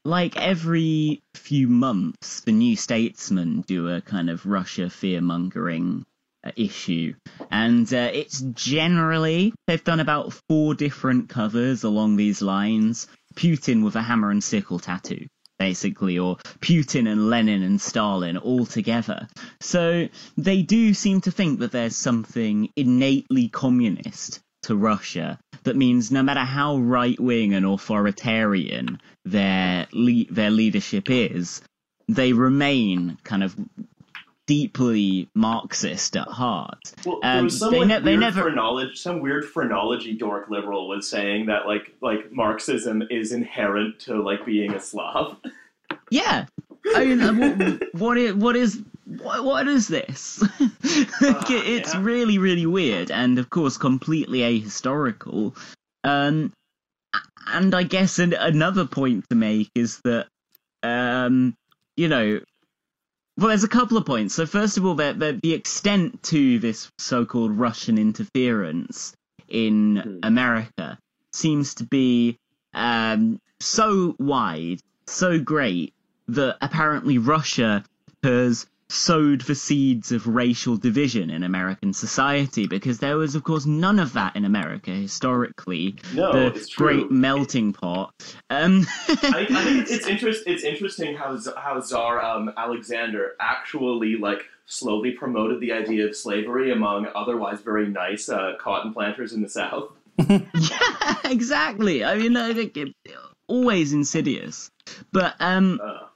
[0.03, 6.05] Like every few months, the New Statesman do a kind of Russia fear mongering
[6.43, 7.13] uh, issue,
[7.51, 13.07] and uh, it's generally they've done about four different covers along these lines.
[13.35, 15.27] Putin with a hammer and sickle tattoo,
[15.59, 19.27] basically, or Putin and Lenin and Stalin all together.
[19.59, 26.11] So they do seem to think that there's something innately communist to Russia that means
[26.11, 31.61] no matter how right wing and authoritarian their le- their leadership is,
[32.07, 33.55] they remain kind of
[34.47, 36.79] deeply Marxist at heart.
[37.05, 40.49] Well, there Um, was some they like, ne- they never- phrenology, some weird phrenology dork
[40.49, 45.37] liberal was saying that like like Marxism is inherent to like being a Slav.
[46.09, 46.45] Yeah.
[46.95, 50.43] I mean, what, what is what is what, what is this?
[51.21, 52.01] Like, it- it's yeah.
[52.01, 55.55] really really weird, and of course completely ahistorical.
[56.03, 56.53] Um,
[57.47, 60.27] and I guess an, another point to make is that,
[60.83, 61.55] um,
[61.95, 62.39] you know,
[63.37, 64.33] well, there's a couple of points.
[64.35, 69.15] So first of all, that the, the extent to this so-called Russian interference
[69.47, 70.19] in Hmm.
[70.23, 70.97] America
[71.31, 72.37] seems to be
[72.73, 75.93] um, so wide, so great
[76.27, 77.83] that apparently Russia
[78.23, 83.65] has sowed the seeds of racial division in American society because there was, of course,
[83.65, 85.95] none of that in America historically.
[86.13, 86.87] No, the it's true.
[86.87, 88.13] great melting pot.
[88.49, 90.43] Um, I, I think it's, it's interest.
[90.47, 96.15] It's interesting how Z- how Tsar um, Alexander actually like slowly promoted the idea of
[96.15, 99.91] slavery among otherwise very nice uh, cotton planters in the South.
[100.17, 102.03] yeah, exactly.
[102.03, 102.93] I mean, I think it,
[103.47, 104.71] always insidious,
[105.11, 106.07] but um, Uh,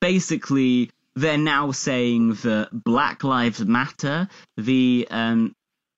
[0.00, 5.54] basically they're now saying that Black Lives Matter, the um,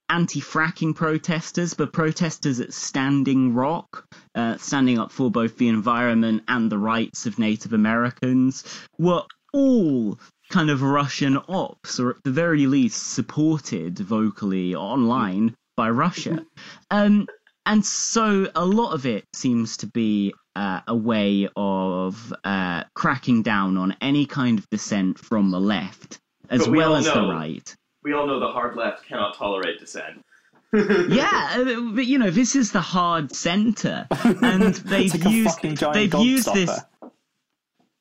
[0.08, 6.70] anti-fracking protesters, the protesters at Standing Rock, uh, standing up for both the environment and
[6.70, 8.64] the rights of Native Americans,
[8.98, 10.18] were all
[10.50, 16.44] kind of Russian ops, or at the very least supported vocally online by Russia.
[16.90, 17.26] Um,
[17.66, 23.42] and so a lot of it seems to be uh, a way of uh, cracking
[23.42, 27.04] down on any kind of dissent from the left as But we well all as
[27.06, 27.76] the right.
[28.02, 30.24] we all know the hard left cannot tolerate dissent.
[30.74, 36.14] Yeah, uh, but you know this is the hard center, and they've like used they've
[36.14, 36.80] used this.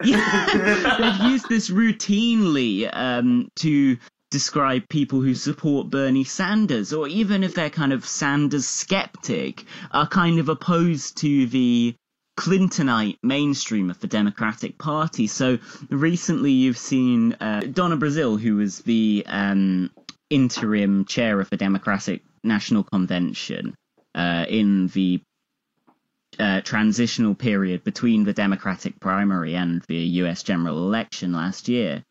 [0.03, 3.97] Yeah, they've used this routinely um, to
[4.31, 10.07] describe people who support Bernie Sanders, or even if they're kind of Sanders skeptic, are
[10.07, 11.95] kind of opposed to the
[12.37, 15.27] Clintonite mainstream of the Democratic Party.
[15.27, 15.59] So
[15.89, 19.91] recently, you've seen uh, Donna Brazile, who was the um,
[20.29, 23.75] interim chair of the Democratic National Convention
[24.15, 25.21] uh, in the
[26.39, 32.03] uh, transitional period between the Democratic primary and the US general election last year.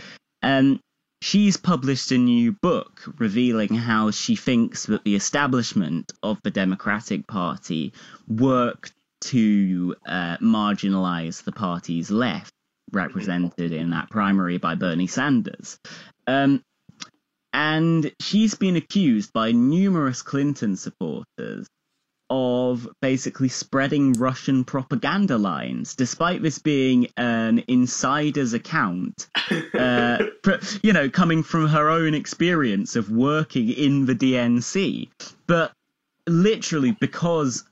[0.42, 0.80] Um,
[1.20, 7.26] she's published a new book revealing how she thinks that the establishment of the Democratic
[7.26, 7.92] Party
[8.28, 8.92] worked
[9.22, 12.52] to uh, marginalize the party's left,
[12.92, 15.78] represented in that primary by Bernie Sanders.
[16.26, 16.62] Um,
[17.52, 21.68] and she's been accused by numerous Clinton supporters
[22.30, 29.28] of basically spreading Russian propaganda lines, despite this being an insider's account,
[29.78, 35.10] uh, pr- you know, coming from her own experience of working in the DNC.
[35.46, 35.72] But
[36.26, 37.64] literally, because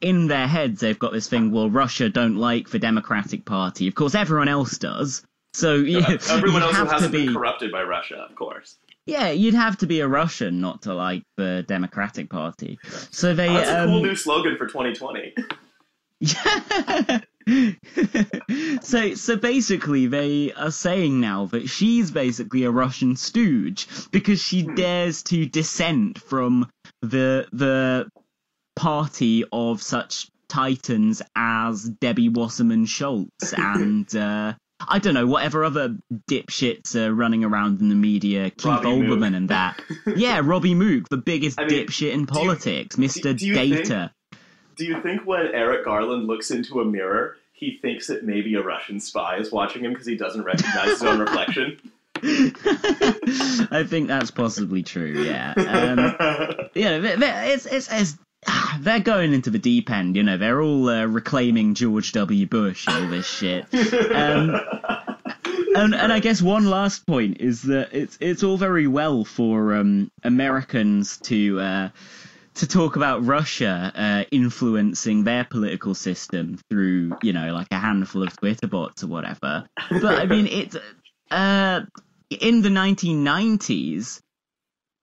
[0.00, 3.88] in their heads they've got this thing, well, Russia don't like the Democratic Party.
[3.88, 5.22] Of course, everyone else does.
[5.52, 7.26] So you, Everyone else have to be.
[7.26, 8.76] been corrupted by Russia, of course.
[9.06, 12.78] Yeah, you'd have to be a Russian not to like the Democratic Party.
[13.10, 15.34] So they That's a um, cool new slogan for 2020.
[18.82, 24.62] so so basically they are saying now that she's basically a Russian stooge because she
[24.62, 26.70] dares to dissent from
[27.00, 28.10] the the
[28.80, 34.54] party of such titans as Debbie Wasserman Schultz and uh
[34.88, 35.94] I don't know, whatever other
[36.30, 39.34] dipshits are running around in the media, Keith Robbie Olbermann Mook.
[39.34, 39.82] and that.
[40.16, 43.36] Yeah, Robbie Mook, the biggest I mean, dipshit in you- politics, Mr.
[43.36, 44.10] do you think- Data.
[44.76, 48.62] Do you think when Eric Garland looks into a mirror, he thinks that maybe a
[48.62, 51.78] Russian spy is watching him because he doesn't recognize his own reflection?
[53.70, 55.22] I think that's possibly true.
[55.22, 55.98] Yeah, um,
[56.74, 56.96] yeah.
[57.52, 58.16] It's it's, it's
[58.80, 60.16] they're going into the deep end.
[60.16, 62.46] You know, they're all uh, reclaiming George W.
[62.46, 63.66] Bush, and all this shit.
[64.12, 64.60] Um,
[65.74, 69.74] and and I guess one last point is that it's it's all very well for
[69.74, 71.60] um, Americans to.
[71.60, 71.88] Uh,
[72.52, 78.22] to talk about Russia uh, influencing their political system through, you know, like a handful
[78.22, 79.64] of Twitter bots or whatever.
[79.88, 80.76] But I mean, it's
[81.30, 81.82] uh,
[82.28, 84.20] in the 1990s,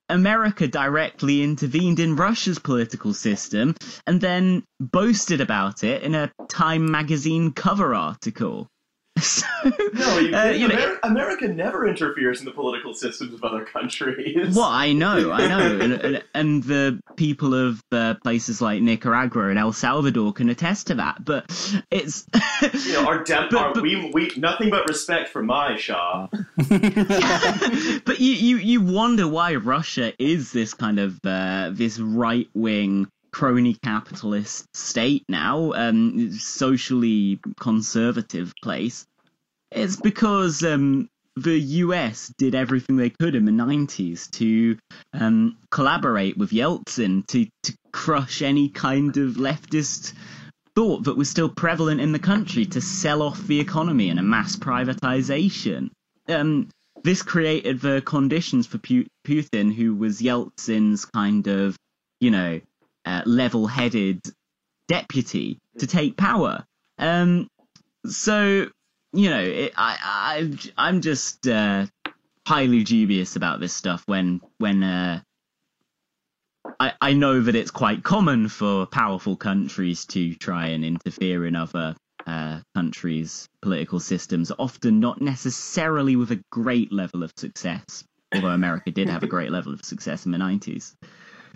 [0.10, 6.90] America directly intervened in Russia's political system and then boasted about it in a Time
[6.90, 8.70] magazine cover article.
[9.22, 9.46] So,
[9.94, 13.66] No, you, uh, you know, Amer- America never interferes in the political systems of other
[13.66, 14.56] countries.
[14.56, 19.50] Well, I know, I know, and, and, and the people of uh, places like Nicaragua
[19.50, 21.24] and El Salvador can attest to that.
[21.26, 21.46] But
[21.92, 22.26] it's
[22.86, 26.28] You know, our dem- But- our, but- we, we nothing but respect for my Shah.
[26.28, 33.08] but you, you you wonder why Russia is this kind of uh, this right wing
[33.38, 39.06] crony capitalist state now, um, socially conservative place.
[39.72, 44.80] It's because um, the US did everything they could in the 90s to
[45.14, 50.14] um, collaborate with Yeltsin to, to crush any kind of leftist
[50.74, 54.24] thought that was still prevalent in the country to sell off the economy and a
[54.24, 55.92] mass privatization.
[56.28, 56.70] Um,
[57.04, 61.78] this created the conditions for Putin, who was Yeltsin's kind of,
[62.20, 62.62] you know,
[63.08, 64.20] uh, level-headed
[64.88, 66.66] deputy, to take power.
[66.98, 67.48] Um,
[68.06, 68.70] so,
[69.14, 71.86] you know, it, I, I, I'm just uh,
[72.48, 75.20] highly dubious about this stuff when when uh,
[76.80, 81.56] I I know that it's quite common for powerful countries to try and interfere in
[81.56, 81.96] other
[82.26, 88.04] uh, countries' political systems, often not necessarily with a great level of success.
[88.34, 90.38] Although America did have a great level of success in the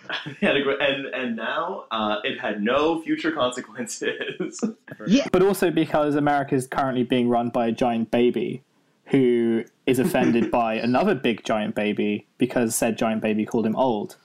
[0.09, 0.37] nineties.
[0.41, 4.59] Yeah, and and, and now uh, it had no future consequences.
[5.07, 8.63] Yeah, But also because America is currently being run by a giant baby
[9.05, 14.17] who is offended by another big giant baby because said giant baby called him old.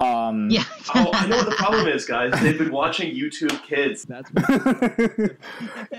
[0.00, 0.62] Um, yeah.
[0.94, 2.32] oh, I know what the problem is, guys.
[2.40, 4.04] They've been watching YouTube Kids.
[4.04, 4.30] That's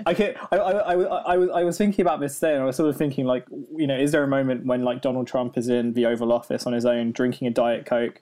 [0.05, 2.66] I, can, I, I, I, I, was, I was thinking about this today, and I
[2.66, 3.45] was sort of thinking, like,
[3.76, 6.66] you know, is there a moment when, like, Donald Trump is in the Oval Office
[6.66, 8.22] on his own, drinking a Diet Coke,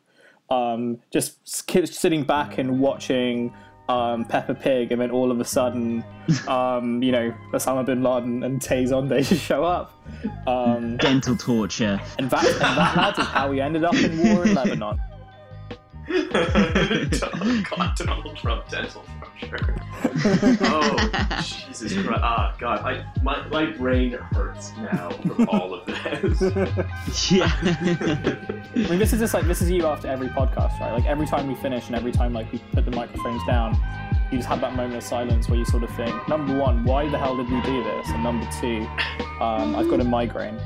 [0.50, 3.54] um, just s- sitting back and watching
[3.89, 6.04] um, Peppa Pig, and then all of a sudden,
[6.48, 9.93] um, you know, Osama bin Laden and Tay Zonday just show up.
[10.45, 12.00] Um, Dental torture.
[12.20, 15.00] and, that, and that, lads, is how we ended up in war in Lebanon.
[16.08, 19.04] God, Donald Trump dental
[19.45, 19.75] structure.
[20.61, 22.21] oh, Jesus Christ.
[22.23, 22.79] Ah, God.
[22.79, 26.41] I, my, my brain hurts now from all of this.
[27.31, 27.51] Yeah.
[27.63, 30.93] I mean, this is just like this is you after every podcast, right?
[30.93, 33.77] Like every time we finish and every time like we put the microphones down,
[34.31, 37.09] you just have that moment of silence where you sort of think, number one, why
[37.09, 38.07] the hell did we do this?
[38.09, 38.85] And number two,
[39.41, 40.57] um, I've got a migraine.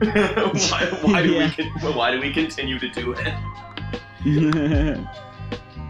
[0.00, 1.50] why, why, do Yeah.
[1.58, 3.34] we, why do we continue to do it?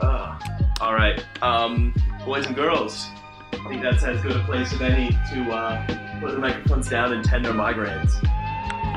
[0.00, 0.42] Ugh.
[0.84, 3.08] All right, um, boys and girls.
[3.52, 7.12] I think that's as good a place as any to uh, put the microphones down
[7.12, 8.12] and tend our migraines.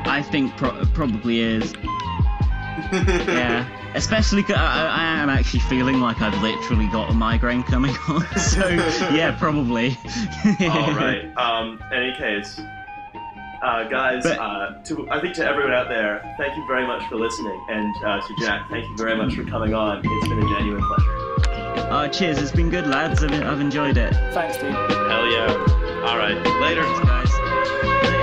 [0.06, 1.74] I think pro- probably is.
[2.92, 3.68] Yeah.
[3.96, 8.24] Especially 'cause I, I am actually feeling like I've literally got a migraine coming on.
[8.38, 9.98] So yeah, probably.
[10.60, 11.28] All right.
[11.36, 12.60] Um, in any case,
[13.62, 17.02] uh, guys, But- uh, to I think to everyone out there, thank you very much
[17.08, 20.00] for listening, and uh, to Jack, thank you very much for coming on.
[20.04, 21.47] It's been a genuine pleasure.
[21.78, 22.38] Uh, cheers.
[22.38, 23.22] It's been good, lads.
[23.22, 24.12] I've, I've enjoyed it.
[24.34, 24.72] Thanks, dude.
[24.72, 26.04] Hell yeah!
[26.06, 26.82] All right, later.
[27.04, 28.17] Thanks, guys.